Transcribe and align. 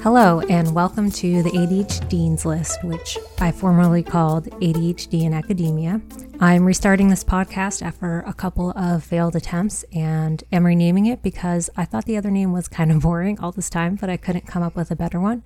Hello, 0.00 0.38
and 0.42 0.76
welcome 0.76 1.10
to 1.10 1.42
the 1.42 1.50
ADHD 1.50 2.08
Dean's 2.08 2.46
List, 2.46 2.84
which 2.84 3.18
I 3.40 3.50
formerly 3.50 4.04
called 4.04 4.44
ADHD 4.60 5.24
in 5.24 5.34
Academia. 5.34 6.00
I'm 6.38 6.64
restarting 6.64 7.08
this 7.08 7.24
podcast 7.24 7.82
after 7.82 8.20
a 8.20 8.32
couple 8.32 8.70
of 8.76 9.02
failed 9.02 9.34
attempts 9.34 9.84
and 9.92 10.44
am 10.52 10.64
renaming 10.64 11.06
it 11.06 11.20
because 11.20 11.68
I 11.76 11.84
thought 11.84 12.04
the 12.04 12.16
other 12.16 12.30
name 12.30 12.52
was 12.52 12.68
kind 12.68 12.92
of 12.92 13.02
boring 13.02 13.40
all 13.40 13.50
this 13.50 13.68
time, 13.68 13.96
but 13.96 14.08
I 14.08 14.16
couldn't 14.16 14.46
come 14.46 14.62
up 14.62 14.76
with 14.76 14.92
a 14.92 14.96
better 14.96 15.18
one. 15.18 15.42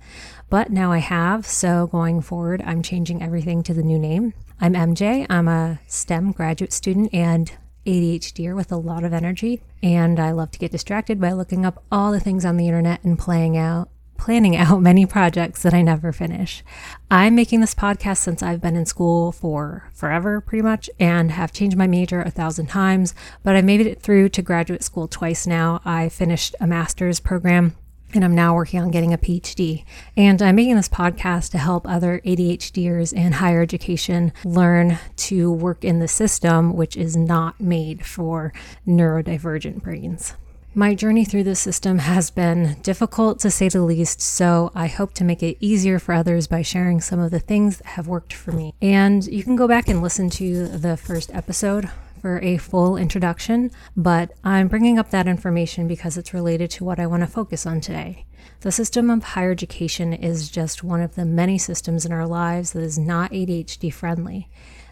But 0.51 0.69
now 0.69 0.91
I 0.91 0.99
have, 0.99 1.47
so 1.47 1.87
going 1.87 2.21
forward, 2.21 2.61
I'm 2.63 2.83
changing 2.83 3.23
everything 3.23 3.63
to 3.63 3.73
the 3.73 3.81
new 3.81 3.97
name. 3.97 4.35
I'm 4.61 4.75
MJ, 4.75 5.25
I'm 5.31 5.47
a 5.47 5.79
STEM 5.87 6.31
graduate 6.31 6.73
student 6.73 7.11
and 7.11 7.51
ADHDer 7.87 8.55
with 8.55 8.71
a 8.71 8.77
lot 8.77 9.03
of 9.03 9.13
energy, 9.13 9.63
and 9.81 10.19
I 10.19 10.31
love 10.31 10.51
to 10.51 10.59
get 10.59 10.71
distracted 10.71 11.19
by 11.19 11.31
looking 11.31 11.65
up 11.65 11.83
all 11.91 12.11
the 12.11 12.19
things 12.19 12.45
on 12.45 12.57
the 12.57 12.67
internet 12.67 13.03
and 13.03 13.17
playing 13.17 13.57
out 13.57 13.89
planning 14.17 14.55
out 14.57 14.81
many 14.81 15.05
projects 15.05 15.63
that 15.63 15.73
I 15.73 15.81
never 15.81 16.11
finish. 16.11 16.63
I'm 17.11 17.35
making 17.35 17.61
this 17.61 17.75
podcast 17.75 18.17
since 18.17 18.41
I've 18.41 18.61
been 18.61 18.75
in 18.75 18.85
school 18.85 19.31
for 19.31 19.89
forever, 19.93 20.41
pretty 20.41 20.61
much, 20.61 20.89
and 20.99 21.31
have 21.31 21.53
changed 21.53 21.77
my 21.77 21.87
major 21.87 22.21
a 22.21 22.31
thousand 22.31 22.67
times, 22.67 23.13
but 23.43 23.55
I 23.55 23.61
made 23.61 23.81
it 23.81 24.01
through 24.01 24.29
to 24.29 24.41
graduate 24.41 24.83
school 24.83 25.07
twice 25.07 25.45
now. 25.45 25.81
I 25.85 26.09
finished 26.09 26.55
a 26.59 26.67
master's 26.67 27.19
program 27.19 27.75
and 28.15 28.23
I'm 28.23 28.35
now 28.35 28.53
working 28.53 28.79
on 28.79 28.91
getting 28.91 29.13
a 29.13 29.17
PhD. 29.17 29.85
And 30.15 30.41
I'm 30.41 30.55
making 30.55 30.75
this 30.75 30.89
podcast 30.89 31.51
to 31.51 31.57
help 31.57 31.87
other 31.87 32.21
ADHDers 32.25 33.13
in 33.13 33.33
higher 33.33 33.61
education 33.61 34.31
learn 34.43 34.99
to 35.17 35.51
work 35.51 35.83
in 35.83 35.99
the 35.99 36.07
system, 36.07 36.75
which 36.75 36.95
is 36.95 37.17
not 37.17 37.59
made 37.59 38.05
for 38.05 38.53
neurodivergent 38.87 39.81
brains. 39.81 40.35
My 40.75 40.95
journey 40.95 41.23
through 41.23 41.43
the 41.43 41.55
system 41.55 41.99
has 41.99 42.31
been 42.31 42.77
difficult 42.81 43.39
to 43.41 43.51
say 43.51 43.69
the 43.69 43.83
least, 43.83 44.19
so 44.19 44.71
I 44.73 44.87
hope 44.87 45.13
to 45.13 45.23
make 45.23 45.43
it 45.43 45.57
easier 45.59 45.99
for 45.99 46.13
others 46.15 46.47
by 46.47 46.63
sharing 46.63 46.99
some 46.99 47.19
of 47.19 47.29
the 47.29 47.39
things 47.39 47.77
that 47.77 47.85
have 47.89 48.07
worked 48.07 48.33
for 48.33 48.51
me. 48.51 48.73
And 48.81 49.23
you 49.27 49.43
can 49.43 49.55
go 49.55 49.67
back 49.67 49.87
and 49.87 50.01
listen 50.01 50.31
to 50.31 50.67
the 50.67 50.97
first 50.97 51.29
episode 51.31 51.91
for 52.19 52.39
a 52.39 52.57
full 52.57 52.97
introduction, 52.97 53.69
but 53.95 54.31
I'm 54.43 54.67
bringing 54.67 54.97
up 54.97 55.11
that 55.11 55.27
information 55.27 55.87
because 55.87 56.17
it's 56.17 56.33
related 56.33 56.71
to 56.71 56.83
what 56.83 56.99
I 56.99 57.05
want 57.05 57.21
to 57.21 57.27
focus 57.27 57.67
on 57.67 57.79
today. 57.79 58.25
The 58.61 58.71
system 58.71 59.11
of 59.11 59.23
higher 59.23 59.51
education 59.51 60.11
is 60.11 60.49
just 60.49 60.83
one 60.83 61.01
of 61.01 61.13
the 61.13 61.25
many 61.25 61.59
systems 61.59 62.03
in 62.03 62.11
our 62.11 62.25
lives 62.25 62.71
that 62.73 62.81
is 62.81 62.97
not 62.97 63.31
ADHD 63.31 63.93
friendly. 63.93 64.49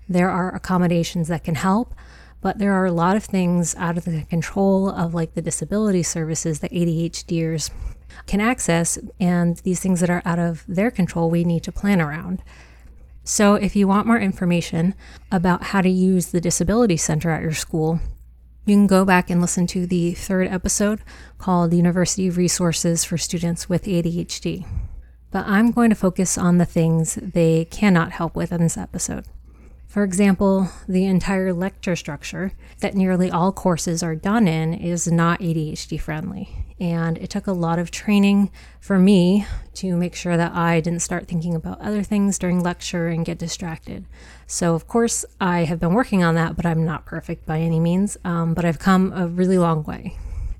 There 0.07 0.29
are 0.29 0.53
accommodations 0.53 1.27
that 1.29 1.43
can 1.43 1.55
help, 1.55 1.95
but 2.41 2.57
there 2.57 2.73
are 2.73 2.85
a 2.85 2.91
lot 2.91 3.15
of 3.15 3.23
things 3.23 3.75
out 3.75 3.97
of 3.97 4.05
the 4.05 4.23
control 4.23 4.89
of 4.89 5.13
like 5.13 5.33
the 5.33 5.41
disability 5.41 6.03
services 6.03 6.59
that 6.59 6.71
ADHDers 6.71 7.69
can 8.27 8.41
access, 8.41 8.97
and 9.19 9.57
these 9.57 9.79
things 9.79 9.99
that 9.99 10.09
are 10.09 10.21
out 10.25 10.39
of 10.39 10.65
their 10.67 10.91
control, 10.91 11.29
we 11.29 11.43
need 11.43 11.63
to 11.63 11.71
plan 11.71 12.01
around. 12.01 12.43
So, 13.23 13.55
if 13.55 13.75
you 13.75 13.87
want 13.87 14.07
more 14.07 14.19
information 14.19 14.95
about 15.31 15.65
how 15.65 15.81
to 15.81 15.89
use 15.89 16.27
the 16.27 16.41
Disability 16.41 16.97
Center 16.97 17.29
at 17.29 17.41
your 17.41 17.53
school, 17.53 17.99
you 18.65 18.75
can 18.75 18.87
go 18.87 19.05
back 19.05 19.29
and 19.29 19.41
listen 19.41 19.67
to 19.67 19.85
the 19.85 20.13
third 20.13 20.47
episode 20.47 21.01
called 21.37 21.73
University 21.73 22.29
Resources 22.29 23.03
for 23.03 23.17
Students 23.17 23.69
with 23.69 23.85
ADHD. 23.85 24.65
But 25.31 25.45
I'm 25.47 25.71
going 25.71 25.89
to 25.89 25.95
focus 25.95 26.37
on 26.37 26.57
the 26.57 26.65
things 26.65 27.15
they 27.15 27.65
cannot 27.65 28.11
help 28.11 28.35
with 28.35 28.51
in 28.51 28.61
this 28.61 28.77
episode. 28.77 29.25
For 29.91 30.05
example, 30.05 30.69
the 30.87 31.03
entire 31.03 31.51
lecture 31.51 31.97
structure 31.97 32.53
that 32.79 32.95
nearly 32.95 33.29
all 33.29 33.51
courses 33.51 34.01
are 34.01 34.15
done 34.15 34.47
in 34.47 34.73
is 34.73 35.11
not 35.11 35.41
ADHD 35.41 35.99
friendly. 35.99 36.47
And 36.79 37.17
it 37.17 37.29
took 37.29 37.45
a 37.45 37.51
lot 37.51 37.77
of 37.77 37.91
training 37.91 38.51
for 38.79 38.97
me 38.97 39.45
to 39.73 39.97
make 39.97 40.15
sure 40.15 40.37
that 40.37 40.53
I 40.53 40.79
didn't 40.79 41.01
start 41.01 41.27
thinking 41.27 41.55
about 41.55 41.81
other 41.81 42.03
things 42.03 42.39
during 42.39 42.63
lecture 42.63 43.09
and 43.09 43.25
get 43.25 43.37
distracted. 43.37 44.05
So, 44.47 44.75
of 44.75 44.87
course, 44.87 45.25
I 45.41 45.65
have 45.65 45.81
been 45.81 45.93
working 45.93 46.23
on 46.23 46.35
that, 46.35 46.55
but 46.55 46.65
I'm 46.65 46.85
not 46.85 47.05
perfect 47.05 47.45
by 47.45 47.59
any 47.59 47.81
means. 47.81 48.15
Um, 48.23 48.53
but 48.53 48.63
I've 48.63 48.79
come 48.79 49.11
a 49.13 49.27
really 49.27 49.57
long 49.57 49.83
way. 49.83 50.15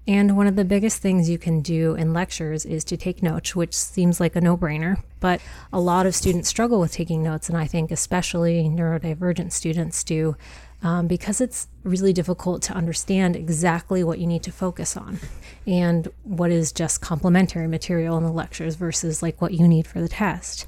And 0.08 0.36
one 0.36 0.48
of 0.48 0.56
the 0.56 0.66
biggest 0.66 1.02
things 1.02 1.30
you 1.30 1.38
can 1.38 1.62
do 1.62 1.94
in 1.94 2.12
lectures 2.12 2.66
is 2.66 2.84
to 2.86 2.98
take 2.98 3.22
notes, 3.22 3.56
which 3.56 3.76
seems 3.76 4.20
like 4.20 4.36
a 4.36 4.42
no 4.42 4.58
brainer. 4.58 5.02
But 5.20 5.42
a 5.72 5.80
lot 5.80 6.08
of 6.08 6.16
students 6.16 6.50
struggle 6.50 6.80
with 6.80 6.92
taking 6.92 7.22
notes, 7.22 7.50
and 7.50 7.58
I 7.58 7.68
think 7.68 7.92
especially 7.92 8.64
neurodivergent 8.64 9.52
students 9.52 10.04
do, 10.04 10.36
um, 10.82 11.06
because 11.06 11.40
it's 11.40 11.68
really 11.84 12.14
difficult 12.14 12.64
to 12.64 12.74
understand 12.74 13.36
exactly 13.36 14.04
what 14.04 14.18
you 14.18 14.26
need 14.26 14.42
to 14.44 14.52
focus 14.52 14.98
on 14.98 15.20
and 15.68 16.08
what 16.24 16.50
is 16.50 16.72
just 16.72 17.02
complementary 17.02 17.68
material 17.68 18.18
in 18.18 18.24
the 18.24 18.32
lectures 18.32 18.76
versus 18.76 19.22
like 19.22 19.40
what 19.40 19.54
you 19.54 19.68
need 19.68 19.86
for 19.86 20.02
the 20.02 20.10
test. 20.10 20.66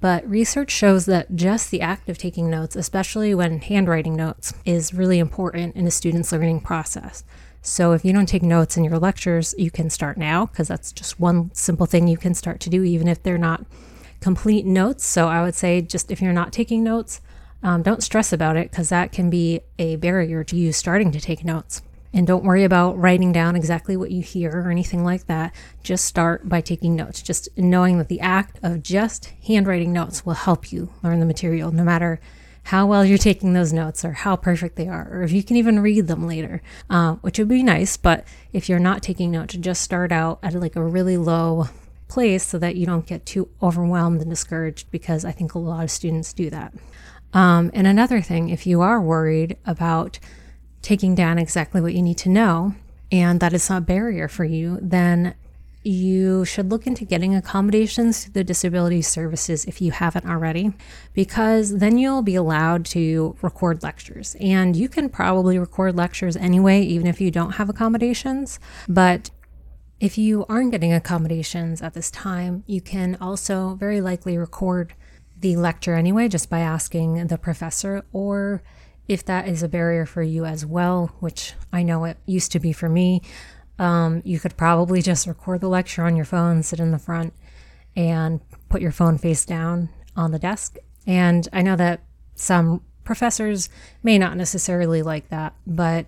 But 0.00 0.28
research 0.30 0.70
shows 0.70 1.06
that 1.06 1.34
just 1.34 1.72
the 1.72 1.80
act 1.80 2.08
of 2.08 2.18
taking 2.18 2.48
notes, 2.48 2.76
especially 2.76 3.34
when 3.34 3.58
handwriting 3.58 4.14
notes, 4.14 4.54
is 4.64 4.94
really 4.94 5.18
important 5.18 5.74
in 5.74 5.88
a 5.88 5.90
student's 5.90 6.30
learning 6.30 6.60
process. 6.60 7.24
So 7.62 7.92
if 7.92 8.04
you 8.04 8.12
don't 8.12 8.26
take 8.26 8.42
notes 8.42 8.76
in 8.76 8.84
your 8.84 8.98
lectures, 8.98 9.54
you 9.58 9.70
can 9.70 9.90
start 9.90 10.16
now 10.16 10.46
because 10.46 10.68
that's 10.68 10.92
just 10.92 11.20
one 11.20 11.50
simple 11.54 11.86
thing 11.86 12.08
you 12.08 12.16
can 12.16 12.34
start 12.34 12.60
to 12.60 12.70
do, 12.70 12.84
even 12.84 13.08
if 13.08 13.22
they're 13.22 13.38
not 13.38 13.64
complete 14.20 14.64
notes. 14.64 15.04
So 15.04 15.28
I 15.28 15.42
would 15.42 15.54
say 15.54 15.82
just 15.82 16.10
if 16.10 16.20
you're 16.20 16.32
not 16.32 16.52
taking 16.52 16.82
notes, 16.82 17.20
um, 17.62 17.82
don't 17.82 18.02
stress 18.02 18.32
about 18.32 18.56
it 18.56 18.70
because 18.70 18.88
that 18.88 19.12
can 19.12 19.30
be 19.30 19.60
a 19.78 19.96
barrier 19.96 20.44
to 20.44 20.56
you 20.56 20.72
starting 20.72 21.12
to 21.12 21.20
take 21.20 21.44
notes. 21.44 21.82
And 22.12 22.26
don't 22.26 22.44
worry 22.44 22.64
about 22.64 22.96
writing 22.98 23.32
down 23.32 23.54
exactly 23.54 23.96
what 23.96 24.10
you 24.10 24.22
hear 24.22 24.50
or 24.50 24.70
anything 24.70 25.04
like 25.04 25.26
that. 25.26 25.54
Just 25.82 26.06
start 26.06 26.48
by 26.48 26.60
taking 26.60 26.96
notes. 26.96 27.20
Just 27.20 27.48
knowing 27.56 27.98
that 27.98 28.08
the 28.08 28.20
act 28.20 28.58
of 28.62 28.82
just 28.82 29.26
handwriting 29.46 29.92
notes 29.92 30.24
will 30.24 30.34
help 30.34 30.72
you 30.72 30.90
learn 31.02 31.20
the 31.20 31.26
material, 31.26 31.70
no 31.70 31.84
matter 31.84 32.18
how 32.68 32.84
well 32.84 33.02
you're 33.02 33.16
taking 33.16 33.54
those 33.54 33.72
notes 33.72 34.04
or 34.04 34.12
how 34.12 34.36
perfect 34.36 34.76
they 34.76 34.88
are, 34.88 35.08
or 35.10 35.22
if 35.22 35.32
you 35.32 35.42
can 35.42 35.56
even 35.56 35.80
read 35.80 36.06
them 36.06 36.26
later, 36.26 36.60
uh, 36.90 37.14
which 37.22 37.38
would 37.38 37.48
be 37.48 37.62
nice. 37.62 37.96
But 37.96 38.26
if 38.52 38.68
you're 38.68 38.78
not 38.78 39.02
taking 39.02 39.30
notes, 39.30 39.54
just 39.54 39.80
start 39.80 40.12
out 40.12 40.38
at 40.42 40.52
like 40.52 40.76
a 40.76 40.84
really 40.84 41.16
low 41.16 41.70
place 42.08 42.44
so 42.44 42.58
that 42.58 42.76
you 42.76 42.84
don't 42.84 43.06
get 43.06 43.24
too 43.24 43.48
overwhelmed 43.62 44.20
and 44.20 44.28
discouraged 44.28 44.90
because 44.90 45.24
I 45.24 45.32
think 45.32 45.54
a 45.54 45.58
lot 45.58 45.82
of 45.82 45.90
students 45.90 46.34
do 46.34 46.50
that. 46.50 46.74
Um, 47.32 47.70
and 47.72 47.86
another 47.86 48.20
thing, 48.20 48.50
if 48.50 48.66
you 48.66 48.82
are 48.82 49.00
worried 49.00 49.56
about 49.64 50.18
taking 50.82 51.14
down 51.14 51.38
exactly 51.38 51.80
what 51.80 51.94
you 51.94 52.02
need 52.02 52.18
to 52.18 52.28
know 52.28 52.74
and 53.10 53.40
that 53.40 53.54
is 53.54 53.70
not 53.70 53.78
a 53.78 53.80
barrier 53.80 54.28
for 54.28 54.44
you, 54.44 54.78
then 54.82 55.34
you 55.88 56.44
should 56.44 56.70
look 56.70 56.86
into 56.86 57.04
getting 57.04 57.34
accommodations 57.34 58.24
to 58.24 58.30
the 58.30 58.44
disability 58.44 59.00
services 59.00 59.64
if 59.64 59.80
you 59.80 59.90
haven't 59.90 60.26
already, 60.26 60.72
because 61.14 61.78
then 61.78 61.96
you'll 61.96 62.22
be 62.22 62.34
allowed 62.34 62.84
to 62.84 63.36
record 63.40 63.82
lectures. 63.82 64.36
And 64.38 64.76
you 64.76 64.88
can 64.88 65.08
probably 65.08 65.58
record 65.58 65.96
lectures 65.96 66.36
anyway, 66.36 66.82
even 66.82 67.06
if 67.06 67.20
you 67.20 67.30
don't 67.30 67.52
have 67.52 67.70
accommodations. 67.70 68.60
But 68.86 69.30
if 69.98 70.18
you 70.18 70.44
aren't 70.48 70.72
getting 70.72 70.92
accommodations 70.92 71.80
at 71.80 71.94
this 71.94 72.10
time, 72.10 72.64
you 72.66 72.82
can 72.82 73.16
also 73.20 73.74
very 73.76 74.02
likely 74.02 74.36
record 74.36 74.94
the 75.40 75.56
lecture 75.56 75.94
anyway 75.94 76.28
just 76.28 76.50
by 76.50 76.60
asking 76.60 77.28
the 77.28 77.38
professor 77.38 78.04
or 78.12 78.62
if 79.06 79.24
that 79.24 79.48
is 79.48 79.62
a 79.62 79.68
barrier 79.68 80.04
for 80.04 80.22
you 80.22 80.44
as 80.44 80.66
well, 80.66 81.16
which 81.20 81.54
I 81.72 81.82
know 81.82 82.04
it 82.04 82.18
used 82.26 82.52
to 82.52 82.60
be 82.60 82.72
for 82.72 82.90
me, 82.90 83.22
um, 83.78 84.22
you 84.24 84.40
could 84.40 84.56
probably 84.56 85.02
just 85.02 85.26
record 85.26 85.60
the 85.60 85.68
lecture 85.68 86.04
on 86.04 86.16
your 86.16 86.24
phone, 86.24 86.62
sit 86.62 86.80
in 86.80 86.90
the 86.90 86.98
front, 86.98 87.32
and 87.96 88.40
put 88.68 88.82
your 88.82 88.92
phone 88.92 89.18
face 89.18 89.44
down 89.44 89.88
on 90.16 90.32
the 90.32 90.38
desk. 90.38 90.76
And 91.06 91.48
I 91.52 91.62
know 91.62 91.76
that 91.76 92.02
some 92.34 92.82
professors 93.04 93.68
may 94.02 94.18
not 94.18 94.36
necessarily 94.36 95.02
like 95.02 95.28
that, 95.30 95.54
but 95.66 96.06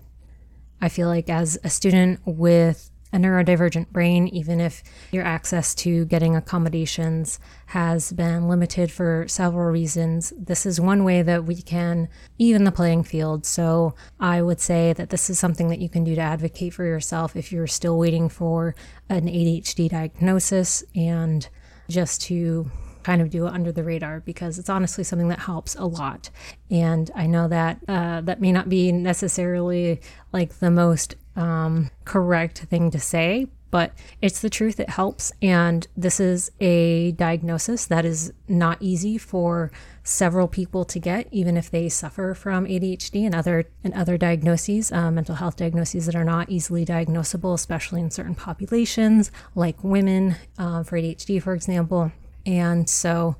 I 0.79 0.89
feel 0.89 1.07
like 1.07 1.29
as 1.29 1.57
a 1.63 1.69
student 1.69 2.19
with 2.25 2.90
a 3.13 3.17
neurodivergent 3.17 3.89
brain, 3.89 4.27
even 4.27 4.61
if 4.61 4.83
your 5.11 5.23
access 5.23 5.75
to 5.75 6.05
getting 6.05 6.35
accommodations 6.35 7.39
has 7.67 8.11
been 8.13 8.47
limited 8.47 8.91
for 8.91 9.25
several 9.27 9.71
reasons. 9.71 10.33
This 10.37 10.65
is 10.65 10.79
one 10.79 11.03
way 11.03 11.21
that 11.21 11.45
we 11.45 11.61
can 11.61 12.07
even 12.37 12.63
the 12.63 12.71
playing 12.71 13.03
field. 13.03 13.45
So 13.45 13.95
I 14.19 14.41
would 14.41 14.59
say 14.59 14.93
that 14.93 15.09
this 15.09 15.29
is 15.29 15.39
something 15.39 15.69
that 15.69 15.79
you 15.79 15.89
can 15.89 16.03
do 16.03 16.15
to 16.15 16.21
advocate 16.21 16.73
for 16.73 16.85
yourself 16.85 17.35
if 17.35 17.51
you're 17.51 17.67
still 17.67 17.97
waiting 17.97 18.29
for 18.29 18.75
an 19.09 19.27
ADHD 19.27 19.89
diagnosis 19.89 20.83
and 20.95 21.47
just 21.89 22.21
to 22.23 22.71
kind 23.03 23.21
of 23.21 23.29
do 23.29 23.47
it 23.47 23.53
under 23.53 23.71
the 23.71 23.83
radar 23.83 24.21
because 24.21 24.57
it's 24.59 24.69
honestly 24.69 25.03
something 25.03 25.29
that 25.29 25.39
helps 25.39 25.75
a 25.75 25.85
lot. 25.85 26.29
And 26.69 27.09
I 27.15 27.27
know 27.27 27.47
that 27.47 27.79
uh, 27.87 28.21
that 28.21 28.41
may 28.41 28.51
not 28.51 28.69
be 28.69 28.91
necessarily 28.91 30.01
like 30.31 30.59
the 30.59 30.71
most 30.71 31.15
um, 31.35 31.91
correct 32.05 32.59
thing 32.59 32.91
to 32.91 32.99
say, 32.99 33.47
but 33.71 33.93
it's 34.21 34.41
the 34.41 34.49
truth. 34.49 34.79
It 34.79 34.89
helps. 34.89 35.31
And 35.41 35.87
this 35.95 36.19
is 36.19 36.51
a 36.59 37.13
diagnosis 37.13 37.85
that 37.85 38.05
is 38.05 38.33
not 38.47 38.77
easy 38.81 39.17
for 39.17 39.71
several 40.03 40.47
people 40.47 40.83
to 40.85 40.99
get, 40.99 41.27
even 41.31 41.55
if 41.55 41.71
they 41.71 41.87
suffer 41.87 42.33
from 42.33 42.65
ADHD 42.65 43.25
and 43.25 43.33
other 43.33 43.69
and 43.83 43.93
other 43.93 44.17
diagnoses, 44.17 44.91
uh, 44.91 45.09
mental 45.09 45.35
health 45.35 45.55
diagnoses 45.55 46.05
that 46.05 46.15
are 46.15 46.25
not 46.25 46.49
easily 46.49 46.85
diagnosable, 46.85 47.53
especially 47.53 48.01
in 48.01 48.11
certain 48.11 48.35
populations, 48.35 49.31
like 49.55 49.83
women 49.83 50.35
uh, 50.57 50.83
for 50.83 50.97
ADHD, 50.97 51.41
for 51.41 51.53
example. 51.53 52.11
And 52.45 52.89
so 52.89 53.35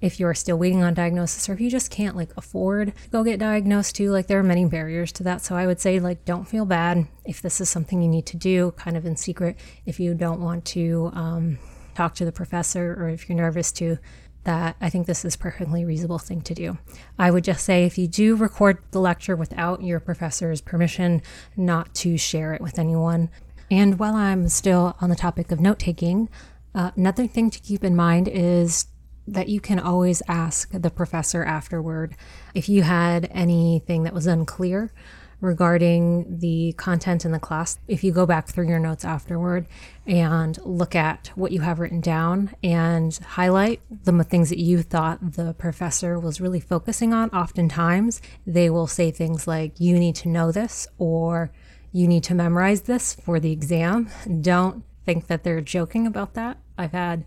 if 0.00 0.20
you're 0.20 0.34
still 0.34 0.58
waiting 0.58 0.82
on 0.82 0.94
diagnosis 0.94 1.48
or 1.48 1.54
if 1.54 1.60
you 1.60 1.70
just 1.70 1.90
can't 1.90 2.16
like 2.16 2.30
afford 2.36 2.88
to 2.88 3.10
go 3.10 3.24
get 3.24 3.40
diagnosed 3.40 3.96
too 3.96 4.10
like 4.10 4.26
there 4.26 4.38
are 4.38 4.44
many 4.44 4.64
barriers 4.64 5.10
to 5.12 5.22
that. 5.22 5.42
So 5.42 5.56
i 5.56 5.66
would 5.66 5.80
say 5.80 5.98
like 6.00 6.24
don't 6.24 6.46
feel 6.46 6.64
bad 6.64 7.06
if 7.24 7.40
this 7.42 7.60
is 7.60 7.68
something 7.68 8.02
you 8.02 8.08
need 8.08 8.26
to 8.26 8.36
do 8.36 8.72
kind 8.72 8.96
of 8.96 9.06
in 9.06 9.16
secret. 9.16 9.56
If 9.84 9.98
you 9.98 10.14
don't 10.14 10.40
want 10.40 10.64
to 10.66 11.10
um, 11.14 11.58
talk 11.94 12.14
to 12.16 12.24
the 12.24 12.32
professor 12.32 12.94
or 12.98 13.08
if 13.08 13.28
you're 13.28 13.38
nervous 13.38 13.72
to 13.72 13.98
that 14.44 14.76
i 14.80 14.88
think 14.88 15.06
this 15.06 15.24
is 15.24 15.34
perfectly 15.34 15.84
reasonable 15.84 16.18
thing 16.18 16.40
to 16.42 16.54
do. 16.54 16.78
I 17.18 17.30
would 17.30 17.42
just 17.42 17.64
say 17.64 17.84
if 17.84 17.98
you 17.98 18.06
do 18.06 18.36
record 18.36 18.78
the 18.90 19.00
lecture 19.00 19.34
without 19.34 19.82
your 19.82 19.98
professor's 19.98 20.60
permission 20.60 21.22
not 21.56 21.94
to 21.96 22.16
share 22.16 22.54
it 22.54 22.60
with 22.60 22.78
anyone. 22.78 23.30
And 23.70 23.98
while 23.98 24.14
i'm 24.14 24.48
still 24.48 24.94
on 25.00 25.10
the 25.10 25.16
topic 25.16 25.50
of 25.50 25.58
note 25.58 25.78
taking 25.78 26.28
uh, 26.76 26.90
another 26.94 27.26
thing 27.26 27.50
to 27.50 27.58
keep 27.58 27.82
in 27.82 27.96
mind 27.96 28.28
is 28.28 28.86
that 29.26 29.48
you 29.48 29.60
can 29.60 29.80
always 29.80 30.22
ask 30.28 30.70
the 30.70 30.90
professor 30.90 31.42
afterward 31.42 32.14
if 32.54 32.68
you 32.68 32.82
had 32.82 33.28
anything 33.32 34.04
that 34.04 34.14
was 34.14 34.26
unclear 34.26 34.92
regarding 35.40 36.38
the 36.38 36.74
content 36.76 37.24
in 37.24 37.32
the 37.32 37.38
class. 37.38 37.78
If 37.88 38.04
you 38.04 38.12
go 38.12 38.26
back 38.26 38.46
through 38.46 38.68
your 38.68 38.78
notes 38.78 39.04
afterward 39.04 39.66
and 40.06 40.58
look 40.64 40.94
at 40.94 41.30
what 41.34 41.50
you 41.50 41.60
have 41.60 41.78
written 41.78 42.00
down 42.00 42.54
and 42.62 43.14
highlight 43.16 43.80
the 43.90 44.24
things 44.24 44.50
that 44.50 44.58
you 44.58 44.82
thought 44.82 45.32
the 45.32 45.54
professor 45.54 46.18
was 46.18 46.40
really 46.40 46.60
focusing 46.60 47.12
on, 47.12 47.30
oftentimes 47.30 48.20
they 48.46 48.70
will 48.70 48.86
say 48.86 49.10
things 49.10 49.46
like, 49.46 49.80
You 49.80 49.98
need 49.98 50.14
to 50.16 50.28
know 50.28 50.52
this, 50.52 50.86
or 50.98 51.50
You 51.90 52.06
need 52.06 52.24
to 52.24 52.34
memorize 52.34 52.82
this 52.82 53.14
for 53.14 53.40
the 53.40 53.52
exam. 53.52 54.10
Don't 54.40 54.84
think 55.04 55.26
that 55.28 55.44
they're 55.44 55.60
joking 55.60 56.06
about 56.06 56.34
that. 56.34 56.58
I've 56.78 56.92
had 56.92 57.24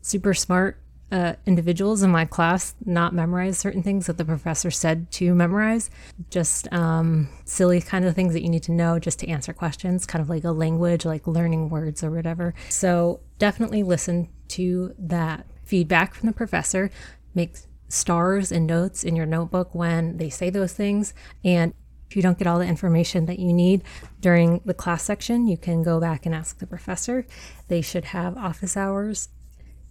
super 0.00 0.34
smart 0.34 0.78
uh, 1.12 1.34
individuals 1.44 2.02
in 2.02 2.10
my 2.10 2.24
class 2.24 2.74
not 2.86 3.14
memorize 3.14 3.58
certain 3.58 3.82
things 3.82 4.06
that 4.06 4.16
the 4.16 4.24
professor 4.24 4.70
said 4.70 5.10
to 5.10 5.34
memorize. 5.34 5.90
Just 6.30 6.72
um, 6.72 7.28
silly 7.44 7.82
kind 7.82 8.06
of 8.06 8.14
things 8.14 8.32
that 8.32 8.42
you 8.42 8.48
need 8.48 8.62
to 8.62 8.72
know 8.72 8.98
just 8.98 9.18
to 9.18 9.28
answer 9.28 9.52
questions, 9.52 10.06
kind 10.06 10.22
of 10.22 10.30
like 10.30 10.44
a 10.44 10.50
language, 10.50 11.04
like 11.04 11.26
learning 11.26 11.68
words 11.68 12.02
or 12.02 12.10
whatever. 12.10 12.54
So 12.70 13.20
definitely 13.38 13.82
listen 13.82 14.30
to 14.48 14.94
that 14.98 15.46
feedback 15.64 16.14
from 16.14 16.28
the 16.28 16.32
professor. 16.32 16.90
Make 17.34 17.56
stars 17.88 18.50
and 18.50 18.66
notes 18.66 19.04
in 19.04 19.14
your 19.14 19.26
notebook 19.26 19.74
when 19.74 20.16
they 20.16 20.30
say 20.30 20.48
those 20.48 20.72
things. 20.72 21.12
And 21.44 21.74
if 22.12 22.16
you 22.16 22.22
don't 22.22 22.38
get 22.38 22.46
all 22.46 22.58
the 22.58 22.66
information 22.66 23.26
that 23.26 23.38
you 23.38 23.52
need 23.52 23.82
during 24.20 24.60
the 24.64 24.74
class 24.74 25.02
section, 25.02 25.46
you 25.46 25.56
can 25.56 25.82
go 25.82 25.98
back 25.98 26.26
and 26.26 26.34
ask 26.34 26.58
the 26.58 26.66
professor. 26.66 27.26
They 27.68 27.80
should 27.80 28.06
have 28.06 28.36
office 28.36 28.76
hours 28.76 29.28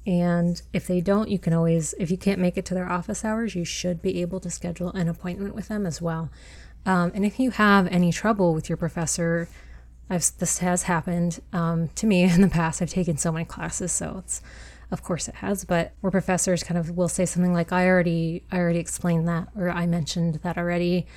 and 0.06 0.62
if 0.74 0.88
they 0.88 1.00
don't, 1.00 1.30
you 1.30 1.38
can 1.38 1.54
always, 1.54 1.94
if 2.00 2.10
you 2.10 2.18
can't 2.18 2.40
make 2.40 2.58
it 2.58 2.66
to 2.66 2.74
their 2.74 2.92
office 2.92 3.24
hours, 3.24 3.54
you 3.54 3.64
should 3.64 4.02
be 4.02 4.22
able 4.22 4.40
to 4.40 4.50
schedule 4.50 4.90
an 4.90 5.08
appointment 5.08 5.54
with 5.54 5.68
them 5.68 5.86
as 5.86 6.02
well. 6.02 6.32
Um, 6.86 7.12
and 7.14 7.24
if 7.24 7.40
you 7.40 7.52
have 7.52 7.86
any 7.88 8.12
trouble 8.12 8.54
with 8.56 8.68
your 8.68 8.78
professor, 8.78 9.48
I've, 10.10 10.26
this 10.40 10.58
has 10.58 10.84
happened 10.84 11.42
um, 11.54 11.90
to 11.90 12.08
me 12.08 12.24
in 12.34 12.42
the 12.42 12.48
past. 12.48 12.82
I've 12.82 12.90
taken 12.90 13.18
so 13.18 13.32
many 13.32 13.46
classes, 13.46 13.92
so 13.92 14.18
it's, 14.20 14.42
of 14.90 15.04
course 15.04 15.28
it 15.28 15.36
has. 15.36 15.64
But 15.66 15.94
where 16.02 16.12
professors 16.12 16.64
kind 16.64 16.80
of 16.80 16.98
will 16.98 17.08
say 17.08 17.26
something 17.26 17.54
like, 17.54 17.72
"I 17.72 17.88
already, 17.88 18.44
I 18.52 18.58
already 18.58 18.80
explained 18.80 19.26
that," 19.30 19.48
or 19.56 19.70
"I 19.70 19.86
mentioned 19.86 20.36
that 20.44 20.58
already." 20.58 21.08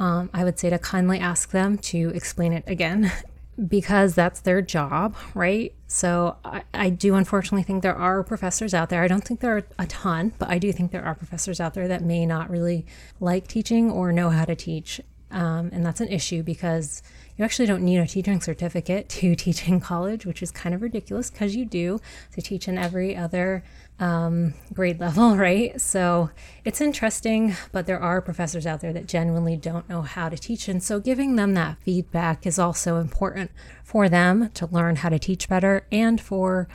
Um, 0.00 0.30
I 0.32 0.44
would 0.44 0.58
say 0.58 0.70
to 0.70 0.78
kindly 0.78 1.18
ask 1.18 1.50
them 1.50 1.76
to 1.78 2.10
explain 2.14 2.54
it 2.54 2.64
again 2.66 3.12
because 3.68 4.14
that's 4.14 4.40
their 4.40 4.62
job, 4.62 5.14
right? 5.34 5.74
So 5.86 6.36
I, 6.42 6.62
I, 6.72 6.88
do 6.88 7.14
unfortunately 7.14 7.64
think 7.64 7.82
there 7.82 7.94
are 7.94 8.22
professors 8.22 8.72
out 8.72 8.88
there. 8.88 9.02
I 9.02 9.08
don't 9.08 9.22
think 9.22 9.40
there 9.40 9.58
are 9.58 9.64
a 9.78 9.86
ton, 9.86 10.32
but 10.38 10.48
I 10.48 10.58
do 10.58 10.72
think 10.72 10.90
there 10.90 11.04
are 11.04 11.14
professors 11.14 11.60
out 11.60 11.74
there 11.74 11.86
that 11.86 12.02
may 12.02 12.24
not 12.24 12.48
really 12.48 12.86
like 13.20 13.46
teaching 13.46 13.90
or 13.90 14.10
know 14.10 14.30
how 14.30 14.46
to 14.46 14.56
teach. 14.56 15.02
Um, 15.30 15.70
and 15.72 15.84
that's 15.84 16.00
an 16.00 16.08
issue 16.08 16.42
because 16.42 17.02
you 17.36 17.44
actually 17.44 17.66
don't 17.66 17.82
need 17.82 17.98
a 17.98 18.06
teaching 18.06 18.40
certificate 18.40 19.08
to 19.08 19.34
teach 19.36 19.66
in 19.68 19.80
college, 19.80 20.26
which 20.26 20.42
is 20.42 20.50
kind 20.50 20.74
of 20.74 20.82
ridiculous 20.82 21.30
because 21.30 21.56
you 21.56 21.64
do 21.64 22.00
to 22.34 22.42
teach 22.42 22.68
in 22.68 22.76
every 22.76 23.16
other 23.16 23.64
um, 23.98 24.54
grade 24.72 24.98
level, 24.98 25.36
right? 25.38 25.80
So 25.80 26.30
it's 26.64 26.80
interesting, 26.80 27.54
but 27.72 27.86
there 27.86 28.00
are 28.00 28.20
professors 28.20 28.66
out 28.66 28.80
there 28.80 28.92
that 28.92 29.06
genuinely 29.06 29.56
don't 29.56 29.88
know 29.88 30.02
how 30.02 30.28
to 30.28 30.36
teach. 30.36 30.68
And 30.68 30.82
so 30.82 30.98
giving 31.00 31.36
them 31.36 31.54
that 31.54 31.78
feedback 31.82 32.46
is 32.46 32.58
also 32.58 32.96
important 32.96 33.50
for 33.84 34.08
them 34.08 34.50
to 34.50 34.66
learn 34.66 34.96
how 34.96 35.08
to 35.08 35.18
teach 35.18 35.48
better 35.48 35.86
and 35.92 36.20
for 36.20 36.68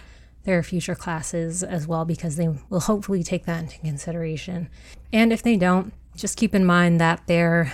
their 0.43 0.61
future 0.61 0.95
classes 0.95 1.63
as 1.63 1.87
well, 1.87 2.05
because 2.05 2.35
they 2.35 2.47
will 2.69 2.81
hopefully 2.81 3.23
take 3.23 3.45
that 3.45 3.63
into 3.63 3.79
consideration. 3.79 4.69
And 5.11 5.33
if 5.33 5.41
they 5.41 5.57
don't, 5.57 5.91
just 6.15 6.37
keep 6.37 6.53
in 6.53 6.63
mind 6.63 7.01
that 7.01 7.23
they're 7.25 7.73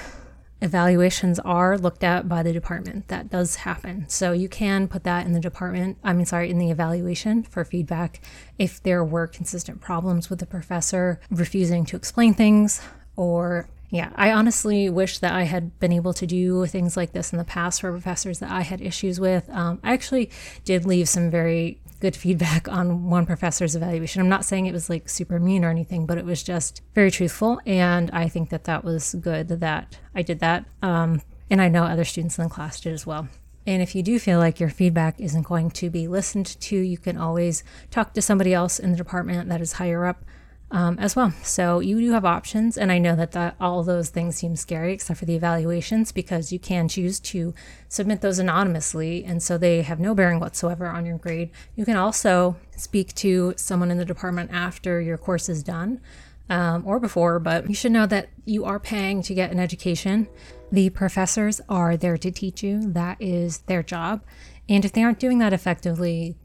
evaluations 0.61 1.39
are 1.39 1.77
looked 1.77 2.03
at 2.03 2.29
by 2.29 2.43
the 2.43 2.53
department. 2.53 3.07
That 3.07 3.29
does 3.29 3.57
happen. 3.57 4.05
So 4.07 4.31
you 4.31 4.47
can 4.47 4.87
put 4.87 5.03
that 5.03 5.25
in 5.25 5.33
the 5.33 5.39
department, 5.39 5.97
I 6.03 6.13
mean, 6.13 6.25
sorry, 6.25 6.49
in 6.49 6.59
the 6.59 6.69
evaluation 6.69 7.43
for 7.43 7.65
feedback 7.65 8.21
if 8.57 8.81
there 8.83 9.03
were 9.03 9.27
consistent 9.27 9.81
problems 9.81 10.29
with 10.29 10.39
the 10.39 10.45
professor 10.45 11.19
refusing 11.29 11.85
to 11.85 11.95
explain 11.95 12.33
things 12.33 12.81
or 13.15 13.67
yeah, 13.91 14.11
I 14.15 14.31
honestly 14.31 14.89
wish 14.89 15.17
that 15.17 15.33
I 15.33 15.43
had 15.43 15.77
been 15.81 15.91
able 15.91 16.13
to 16.13 16.25
do 16.25 16.65
things 16.65 16.95
like 16.95 17.11
this 17.11 17.33
in 17.33 17.37
the 17.37 17.43
past 17.43 17.81
for 17.81 17.91
professors 17.91 18.39
that 18.39 18.49
I 18.49 18.61
had 18.61 18.79
issues 18.79 19.19
with. 19.19 19.49
Um, 19.49 19.79
I 19.83 19.91
actually 19.91 20.31
did 20.63 20.85
leave 20.85 21.09
some 21.09 21.29
very 21.29 21.80
good 22.01 22.15
feedback 22.15 22.67
on 22.67 23.09
one 23.09 23.25
professor's 23.25 23.75
evaluation. 23.75 24.21
I'm 24.21 24.27
not 24.27 24.43
saying 24.43 24.65
it 24.65 24.73
was 24.73 24.89
like 24.89 25.07
super 25.07 25.39
mean 25.39 25.63
or 25.63 25.69
anything, 25.69 26.05
but 26.05 26.17
it 26.17 26.25
was 26.25 26.43
just 26.43 26.81
very 26.93 27.11
truthful. 27.11 27.61
And 27.65 28.11
I 28.11 28.27
think 28.27 28.49
that 28.49 28.65
that 28.65 28.83
was 28.83 29.15
good 29.21 29.47
that 29.47 29.97
I 30.13 30.23
did 30.23 30.39
that. 30.39 30.65
Um, 30.81 31.21
and 31.49 31.61
I 31.61 31.69
know 31.69 31.83
other 31.83 32.03
students 32.03 32.37
in 32.37 32.43
the 32.43 32.49
class 32.49 32.81
did 32.81 32.91
as 32.91 33.05
well. 33.05 33.29
And 33.67 33.81
if 33.81 33.93
you 33.93 34.01
do 34.01 34.17
feel 34.17 34.39
like 34.39 34.59
your 34.59 34.69
feedback 34.69 35.19
isn't 35.19 35.43
going 35.43 35.69
to 35.71 35.89
be 35.89 36.07
listened 36.07 36.59
to, 36.61 36.75
you 36.75 36.97
can 36.97 37.17
always 37.17 37.63
talk 37.91 38.13
to 38.13 38.21
somebody 38.21 38.53
else 38.53 38.79
in 38.79 38.91
the 38.91 38.97
department 38.97 39.49
that 39.49 39.61
is 39.61 39.73
higher 39.73 40.05
up 40.05 40.25
um, 40.71 40.97
as 40.99 41.15
well. 41.15 41.33
So 41.43 41.79
you 41.79 41.99
do 41.99 42.11
have 42.13 42.25
options, 42.25 42.77
and 42.77 42.91
I 42.91 42.97
know 42.97 43.15
that 43.15 43.33
that 43.33 43.55
all 43.59 43.83
those 43.83 44.09
things 44.09 44.37
seem 44.37 44.55
scary 44.55 44.93
except 44.93 45.19
for 45.19 45.25
the 45.25 45.35
evaluations 45.35 46.11
because 46.11 46.51
you 46.51 46.59
can 46.59 46.87
choose 46.87 47.19
to 47.19 47.53
submit 47.89 48.21
those 48.21 48.39
anonymously, 48.39 49.23
and 49.25 49.43
so 49.43 49.57
they 49.57 49.81
have 49.81 49.99
no 49.99 50.15
bearing 50.15 50.39
whatsoever 50.39 50.87
on 50.87 51.05
your 51.05 51.17
grade. 51.17 51.51
You 51.75 51.85
can 51.85 51.97
also 51.97 52.55
speak 52.75 53.13
to 53.15 53.53
someone 53.57 53.91
in 53.91 53.97
the 53.97 54.05
department 54.05 54.51
after 54.51 55.01
your 55.01 55.17
course 55.17 55.49
is 55.49 55.61
done. 55.61 56.01
Um, 56.49 56.83
or 56.85 56.99
before, 56.99 57.39
but 57.39 57.69
you 57.69 57.75
should 57.75 57.93
know 57.93 58.05
that 58.07 58.27
you 58.43 58.65
are 58.65 58.77
paying 58.77 59.21
to 59.21 59.33
get 59.33 59.51
an 59.51 59.59
education. 59.59 60.27
The 60.69 60.89
professors 60.89 61.61
are 61.69 61.95
there 61.95 62.17
to 62.17 62.29
teach 62.29 62.61
you. 62.61 62.91
That 62.91 63.15
is 63.21 63.59
their 63.59 63.81
job. 63.81 64.21
And 64.67 64.83
if 64.83 64.91
they 64.91 65.01
aren't 65.01 65.19
doing 65.19 65.37
that 65.37 65.53
effectively, 65.53 66.35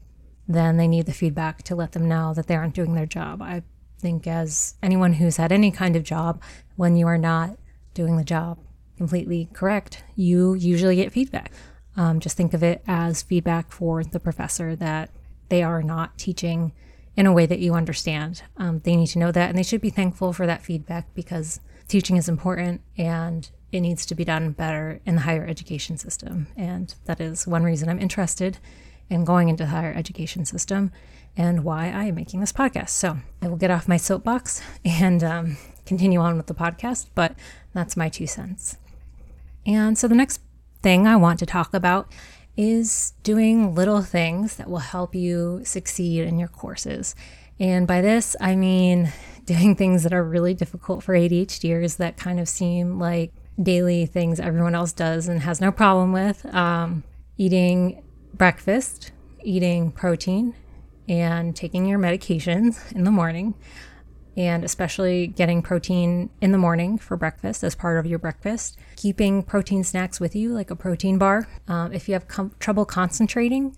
then 0.47 0.77
they 0.77 0.87
need 0.87 1.07
the 1.07 1.13
feedback 1.13 1.61
to 1.63 1.75
let 1.75 1.91
them 1.91 2.07
know 2.07 2.33
that 2.35 2.47
they 2.47 2.55
aren't 2.55 2.73
doing 2.73 2.93
their 2.93 3.05
job. 3.05 3.41
I 3.41 3.63
think 3.99 4.27
as 4.27 4.75
anyone 4.81 5.13
who's 5.13 5.37
had 5.37 5.51
any 5.51 5.71
kind 5.71 5.95
of 5.95 6.03
job, 6.03 6.41
when 6.75 6.95
you 6.95 7.07
are 7.07 7.17
not 7.17 7.57
doing 7.93 8.17
the 8.17 8.23
job 8.23 8.59
completely 8.97 9.49
correct, 9.53 10.03
you 10.15 10.53
usually 10.53 10.95
get 10.95 11.11
feedback. 11.11 11.51
Um, 11.95 12.19
just 12.19 12.37
think 12.37 12.53
of 12.53 12.63
it 12.63 12.83
as 12.87 13.23
feedback 13.23 13.71
for 13.71 14.03
the 14.03 14.19
professor 14.19 14.75
that 14.75 15.09
they 15.49 15.63
are 15.63 15.81
not 15.81 16.17
teaching 16.17 16.73
in 17.15 17.25
a 17.25 17.33
way 17.33 17.45
that 17.47 17.59
you 17.59 17.73
understand. 17.73 18.43
Um, 18.57 18.79
they 18.83 18.95
need 18.95 19.07
to 19.07 19.19
know 19.19 19.31
that, 19.31 19.49
and 19.49 19.57
they 19.57 19.63
should 19.63 19.81
be 19.81 19.89
thankful 19.89 20.33
for 20.33 20.45
that 20.45 20.63
feedback 20.63 21.13
because 21.15 21.59
teaching 21.87 22.17
is 22.17 22.29
important 22.29 22.81
and 22.97 23.49
it 23.71 23.79
needs 23.81 24.05
to 24.05 24.15
be 24.15 24.23
done 24.23 24.51
better 24.51 25.01
in 25.05 25.15
the 25.15 25.21
higher 25.21 25.45
education 25.45 25.97
system. 25.97 26.47
And 26.55 26.93
that 27.05 27.19
is 27.19 27.47
one 27.47 27.63
reason 27.63 27.89
I'm 27.89 27.99
interested 27.99 28.59
in 29.09 29.25
going 29.25 29.49
into 29.49 29.63
the 29.63 29.69
higher 29.69 29.93
education 29.93 30.45
system 30.45 30.91
and 31.37 31.63
why 31.63 31.91
I 31.91 32.05
am 32.05 32.15
making 32.15 32.39
this 32.39 32.51
podcast. 32.51 32.89
So 32.89 33.17
I 33.41 33.47
will 33.47 33.55
get 33.55 33.71
off 33.71 33.87
my 33.87 33.97
soapbox 33.97 34.61
and 34.83 35.23
um, 35.23 35.57
continue 35.85 36.19
on 36.19 36.35
with 36.35 36.47
the 36.47 36.55
podcast, 36.55 37.07
but 37.15 37.35
that's 37.73 37.95
my 37.95 38.09
two 38.09 38.27
cents. 38.27 38.77
And 39.65 39.97
so 39.97 40.07
the 40.07 40.15
next 40.15 40.41
thing 40.81 41.05
I 41.07 41.15
want 41.15 41.39
to 41.39 41.45
talk 41.45 41.73
about 41.73 42.11
is 42.57 43.13
doing 43.21 43.75
little 43.75 44.01
things 44.01 44.55
that 44.55 44.69
will 44.69 44.79
help 44.79 45.13
you 45.13 45.61
succeed 45.63 46.23
in 46.23 46.39
your 46.39 46.47
courses. 46.47 47.15
And 47.59 47.85
by 47.85 48.01
this, 48.01 48.35
I 48.41 48.55
mean 48.55 49.13
doing 49.45 49.75
things 49.75 50.03
that 50.03 50.13
are 50.13 50.23
really 50.23 50.55
difficult 50.55 51.03
for 51.03 51.13
ADHDers 51.13 51.97
that 51.97 52.17
kind 52.17 52.39
of 52.39 52.49
seem 52.49 52.99
like 52.99 53.31
daily 53.61 54.05
things 54.05 54.39
everyone 54.39 54.75
else 54.75 54.91
does 54.91 55.27
and 55.27 55.41
has 55.41 55.61
no 55.61 55.71
problem 55.71 56.11
with. 56.11 56.45
Um, 56.53 57.03
eating 57.37 58.03
breakfast 58.33 59.11
eating 59.47 59.91
protein 59.91 60.53
and 61.07 61.55
taking 61.55 61.85
your 61.85 61.99
medications 61.99 62.91
in 62.93 63.03
the 63.03 63.11
morning, 63.11 63.55
and 64.35 64.63
especially 64.63 65.27
getting 65.27 65.61
protein 65.61 66.29
in 66.41 66.51
the 66.51 66.57
morning 66.57 66.97
for 66.97 67.17
breakfast 67.17 67.63
as 67.63 67.75
part 67.75 67.97
of 67.97 68.05
your 68.05 68.19
breakfast. 68.19 68.77
Keeping 68.95 69.43
protein 69.43 69.83
snacks 69.83 70.19
with 70.19 70.35
you, 70.35 70.53
like 70.53 70.69
a 70.69 70.75
protein 70.75 71.17
bar. 71.17 71.47
Um, 71.67 71.91
if 71.91 72.07
you 72.07 72.13
have 72.13 72.27
com- 72.27 72.53
trouble 72.59 72.85
concentrating, 72.85 73.75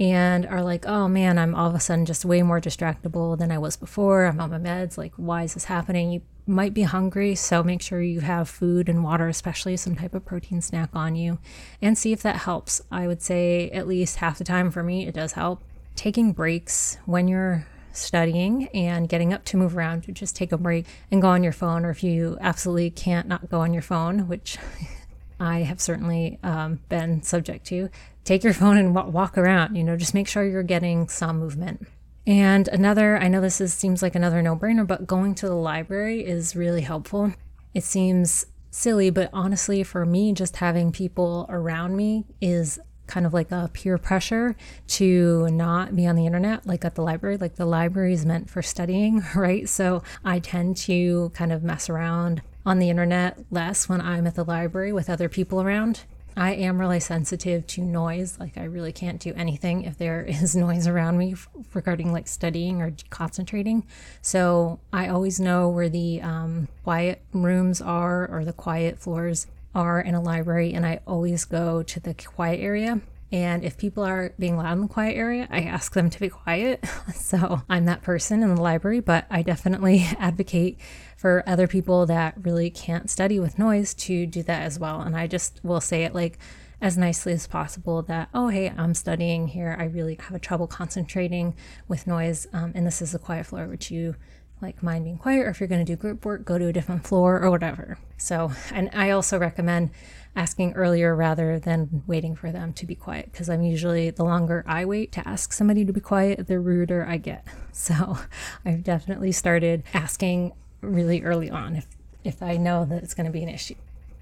and 0.00 0.46
are 0.46 0.62
like, 0.62 0.86
oh 0.86 1.08
man, 1.08 1.38
I'm 1.38 1.54
all 1.54 1.68
of 1.68 1.74
a 1.74 1.80
sudden 1.80 2.06
just 2.06 2.24
way 2.24 2.42
more 2.42 2.60
distractible 2.60 3.38
than 3.38 3.52
I 3.52 3.58
was 3.58 3.76
before. 3.76 4.24
I'm 4.24 4.40
on 4.40 4.50
my 4.50 4.58
meds. 4.58 4.96
Like, 4.96 5.12
why 5.16 5.42
is 5.42 5.52
this 5.52 5.66
happening? 5.66 6.10
You 6.10 6.22
might 6.46 6.72
be 6.72 6.82
hungry, 6.82 7.34
so 7.34 7.62
make 7.62 7.82
sure 7.82 8.00
you 8.00 8.20
have 8.20 8.48
food 8.48 8.88
and 8.88 9.04
water, 9.04 9.28
especially 9.28 9.76
some 9.76 9.96
type 9.96 10.14
of 10.14 10.24
protein 10.24 10.62
snack 10.62 10.88
on 10.94 11.16
you, 11.16 11.38
and 11.82 11.98
see 11.98 12.12
if 12.12 12.22
that 12.22 12.36
helps. 12.36 12.80
I 12.90 13.06
would 13.06 13.20
say 13.20 13.70
at 13.72 13.86
least 13.86 14.16
half 14.16 14.38
the 14.38 14.44
time 14.44 14.70
for 14.70 14.82
me, 14.82 15.06
it 15.06 15.14
does 15.14 15.32
help. 15.32 15.62
Taking 16.00 16.32
breaks 16.32 16.96
when 17.04 17.28
you're 17.28 17.66
studying 17.92 18.68
and 18.68 19.06
getting 19.06 19.34
up 19.34 19.44
to 19.44 19.58
move 19.58 19.76
around, 19.76 20.04
to 20.04 20.12
just 20.12 20.34
take 20.34 20.50
a 20.50 20.56
break 20.56 20.86
and 21.10 21.20
go 21.20 21.28
on 21.28 21.42
your 21.42 21.52
phone, 21.52 21.84
or 21.84 21.90
if 21.90 22.02
you 22.02 22.38
absolutely 22.40 22.88
can't 22.88 23.28
not 23.28 23.50
go 23.50 23.60
on 23.60 23.74
your 23.74 23.82
phone, 23.82 24.26
which 24.26 24.56
I 25.40 25.58
have 25.58 25.78
certainly 25.78 26.38
um, 26.42 26.80
been 26.88 27.22
subject 27.22 27.66
to. 27.66 27.90
Take 28.24 28.42
your 28.42 28.54
phone 28.54 28.78
and 28.78 28.94
walk 28.94 29.36
around, 29.36 29.76
you 29.76 29.84
know, 29.84 29.94
just 29.94 30.14
make 30.14 30.26
sure 30.26 30.42
you're 30.42 30.62
getting 30.62 31.06
some 31.06 31.38
movement. 31.38 31.86
And 32.26 32.66
another, 32.68 33.18
I 33.18 33.28
know 33.28 33.42
this 33.42 33.60
is, 33.60 33.74
seems 33.74 34.00
like 34.00 34.14
another 34.14 34.40
no 34.40 34.56
brainer, 34.56 34.86
but 34.86 35.06
going 35.06 35.34
to 35.34 35.48
the 35.48 35.54
library 35.54 36.24
is 36.24 36.56
really 36.56 36.80
helpful. 36.80 37.34
It 37.74 37.84
seems 37.84 38.46
silly, 38.70 39.10
but 39.10 39.28
honestly, 39.34 39.82
for 39.82 40.06
me, 40.06 40.32
just 40.32 40.56
having 40.56 40.92
people 40.92 41.44
around 41.50 41.94
me 41.94 42.24
is 42.40 42.80
kind 43.10 43.26
of 43.26 43.34
like 43.34 43.50
a 43.50 43.68
peer 43.72 43.98
pressure 43.98 44.56
to 44.86 45.48
not 45.50 45.96
be 45.96 46.06
on 46.06 46.14
the 46.14 46.26
internet, 46.26 46.64
like 46.64 46.84
at 46.84 46.94
the 46.94 47.02
library. 47.02 47.36
Like 47.36 47.56
the 47.56 47.66
library 47.66 48.14
is 48.14 48.24
meant 48.24 48.48
for 48.48 48.62
studying, 48.62 49.22
right? 49.34 49.68
So 49.68 50.02
I 50.24 50.38
tend 50.38 50.76
to 50.78 51.30
kind 51.34 51.52
of 51.52 51.62
mess 51.62 51.90
around 51.90 52.40
on 52.64 52.78
the 52.78 52.88
internet 52.88 53.38
less 53.50 53.88
when 53.88 54.00
I'm 54.00 54.26
at 54.26 54.36
the 54.36 54.44
library 54.44 54.92
with 54.92 55.10
other 55.10 55.28
people 55.28 55.60
around. 55.60 56.04
I 56.36 56.52
am 56.52 56.78
really 56.78 57.00
sensitive 57.00 57.66
to 57.68 57.82
noise. 57.82 58.38
Like, 58.38 58.56
I 58.56 58.62
really 58.64 58.92
can't 58.92 59.20
do 59.20 59.34
anything 59.36 59.82
if 59.82 59.98
there 59.98 60.22
is 60.28 60.54
noise 60.54 60.86
around 60.86 61.18
me 61.18 61.34
regarding 61.74 62.12
like 62.12 62.28
studying 62.28 62.80
or 62.80 62.94
concentrating. 63.10 63.84
So, 64.22 64.78
I 64.92 65.08
always 65.08 65.40
know 65.40 65.68
where 65.68 65.88
the 65.88 66.22
um, 66.22 66.68
quiet 66.84 67.22
rooms 67.32 67.82
are 67.82 68.28
or 68.30 68.44
the 68.44 68.52
quiet 68.52 69.00
floors 69.00 69.48
are 69.74 70.00
in 70.00 70.14
a 70.14 70.20
library, 70.20 70.72
and 70.72 70.84
I 70.84 71.00
always 71.06 71.44
go 71.44 71.82
to 71.82 72.00
the 72.00 72.14
quiet 72.14 72.60
area. 72.60 73.00
And 73.32 73.64
if 73.64 73.78
people 73.78 74.02
are 74.02 74.34
being 74.40 74.56
loud 74.56 74.72
in 74.72 74.80
the 74.80 74.88
quiet 74.88 75.16
area, 75.16 75.46
I 75.50 75.60
ask 75.60 75.92
them 75.92 76.10
to 76.10 76.18
be 76.18 76.28
quiet. 76.28 76.84
so 77.14 77.62
I'm 77.68 77.84
that 77.84 78.02
person 78.02 78.42
in 78.42 78.54
the 78.54 78.60
library, 78.60 79.00
but 79.00 79.26
I 79.30 79.42
definitely 79.42 80.04
advocate 80.18 80.78
for 81.16 81.44
other 81.46 81.68
people 81.68 82.06
that 82.06 82.34
really 82.42 82.70
can't 82.70 83.08
study 83.08 83.38
with 83.38 83.58
noise 83.58 83.94
to 83.94 84.26
do 84.26 84.42
that 84.42 84.62
as 84.62 84.78
well. 84.78 85.00
And 85.00 85.16
I 85.16 85.28
just 85.28 85.60
will 85.62 85.80
say 85.80 86.02
it 86.02 86.14
like 86.14 86.38
as 86.80 86.96
nicely 86.96 87.32
as 87.32 87.46
possible 87.46 88.02
that, 88.02 88.30
oh, 88.34 88.48
hey, 88.48 88.72
I'm 88.76 88.94
studying 88.94 89.48
here. 89.48 89.76
I 89.78 89.84
really 89.84 90.16
have 90.20 90.34
a 90.34 90.40
trouble 90.40 90.66
concentrating 90.66 91.54
with 91.86 92.06
noise. 92.06 92.48
Um, 92.52 92.72
and 92.74 92.86
this 92.86 93.02
is 93.02 93.14
a 93.14 93.18
quiet 93.18 93.46
floor, 93.46 93.66
which 93.66 93.90
you 93.90 94.16
like 94.60 94.82
mind 94.82 95.04
being 95.04 95.18
quiet, 95.18 95.46
or 95.46 95.50
if 95.50 95.60
you're 95.60 95.68
going 95.68 95.84
to 95.84 95.92
do 95.92 95.96
group 95.96 96.24
work, 96.24 96.44
go 96.44 96.58
to 96.58 96.66
a 96.66 96.72
different 96.72 97.06
floor 97.06 97.40
or 97.40 97.50
whatever. 97.50 97.98
So, 98.16 98.52
and 98.72 98.90
I 98.92 99.10
also 99.10 99.38
recommend 99.38 99.90
asking 100.36 100.74
earlier 100.74 101.14
rather 101.14 101.58
than 101.58 102.02
waiting 102.06 102.36
for 102.36 102.52
them 102.52 102.72
to 102.74 102.86
be 102.86 102.94
quiet 102.94 103.30
because 103.32 103.48
I'm 103.48 103.62
usually 103.62 104.10
the 104.10 104.24
longer 104.24 104.64
I 104.66 104.84
wait 104.84 105.12
to 105.12 105.28
ask 105.28 105.52
somebody 105.52 105.84
to 105.84 105.92
be 105.92 106.00
quiet, 106.00 106.46
the 106.46 106.60
ruder 106.60 107.06
I 107.08 107.16
get. 107.16 107.46
So, 107.72 108.18
I've 108.64 108.82
definitely 108.82 109.32
started 109.32 109.84
asking 109.94 110.52
really 110.82 111.22
early 111.22 111.48
on 111.48 111.76
if 111.76 111.86
if 112.24 112.42
I 112.42 112.56
know 112.56 112.84
that 112.84 113.02
it's 113.02 113.14
going 113.14 113.26
to 113.26 113.32
be 113.32 113.42
an 113.42 113.48
issue. 113.48 113.76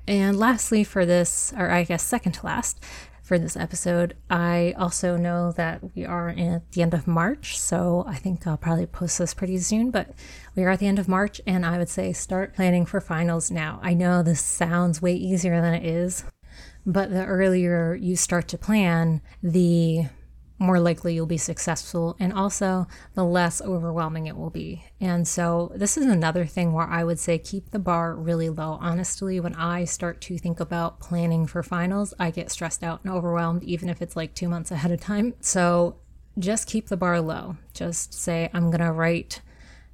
And 0.07 0.39
lastly, 0.39 0.85
for 0.85 1.05
this, 1.05 1.53
or 1.57 1.71
I 1.71 1.85
guess 1.85 2.03
second 2.03 2.33
to 2.33 2.47
last, 2.47 2.83
for 3.29 3.39
this 3.39 3.59
episode. 3.59 4.17
I 4.31 4.75
also 4.79 5.19
know 5.19 5.53
that 5.53 5.83
we 5.95 6.07
are 6.07 6.31
at 6.31 6.73
the 6.73 6.81
end 6.81 6.95
of 6.95 7.07
March, 7.07 7.59
so 7.59 8.03
I 8.09 8.15
think 8.17 8.47
I'll 8.47 8.57
probably 8.57 8.87
post 8.87 9.19
this 9.19 9.35
pretty 9.35 9.59
soon, 9.59 9.91
but 9.91 10.15
we 10.57 10.65
are 10.65 10.71
at 10.71 10.79
the 10.79 10.87
end 10.87 10.99
of 10.99 11.09
March, 11.09 11.39
and 11.47 11.67
I 11.67 11.77
would 11.77 11.91
say 11.91 12.15
start 12.15 12.57
planning 12.57 12.87
for 12.87 13.03
finals 13.03 13.51
now. 13.51 13.81
I 13.83 13.93
know 13.93 14.23
this 14.23 14.41
sounds 14.41 15.03
way 15.03 15.13
easier 15.13 15.61
than 15.61 15.75
it 15.75 15.85
is, 15.85 16.25
but 16.87 17.11
the 17.11 17.27
earlier 17.27 17.95
you 17.95 18.17
start 18.17 18.49
to 18.49 18.57
plan, 18.57 19.21
the 19.43 20.07
more 20.59 20.81
likely 20.81 21.15
you'll 21.15 21.27
be 21.27 21.39
successful 21.39 22.17
and 22.19 22.33
also 22.33 22.87
the 23.15 23.25
less 23.25 23.63
overwhelming 23.63 24.27
it 24.27 24.37
will 24.37 24.51
be. 24.51 24.85
And 25.01 25.27
so, 25.27 25.73
this 25.75 25.97
is 25.97 26.07
another 26.07 26.45
thing 26.45 26.73
where 26.73 26.87
I 26.87 27.05
would 27.05 27.19
say 27.19 27.39
keep 27.39 27.71
the 27.71 27.79
bar 27.79 28.15
really 28.15 28.49
low. 28.49 28.79
Honestly, 28.81 29.39
when 29.39 29.55
I 29.55 29.85
start 29.85 30.21
to 30.23 30.39
think 30.39 30.59
about 30.61 31.01
planning 31.01 31.47
for 31.47 31.63
finals, 31.63 32.13
I 32.19 32.31
get 32.31 32.51
stressed 32.51 32.83
out 32.83 33.01
and 33.05 33.13
overwhelmed, 33.13 33.63
even 33.63 33.89
if 33.89 34.03
it's 34.03 34.17
like 34.17 34.35
two 34.35 34.49
months 34.49 34.71
ahead 34.71 34.91
of 34.91 35.01
time. 35.01 35.35
So, 35.41 35.97
just 36.39 36.69
keep 36.69 36.89
the 36.89 36.97
bar 36.97 37.21
low. 37.21 37.57
Just 37.73 38.15
say, 38.15 38.51
I'm 38.53 38.71
going 38.71 38.81
to 38.81 38.93
write. 38.93 39.43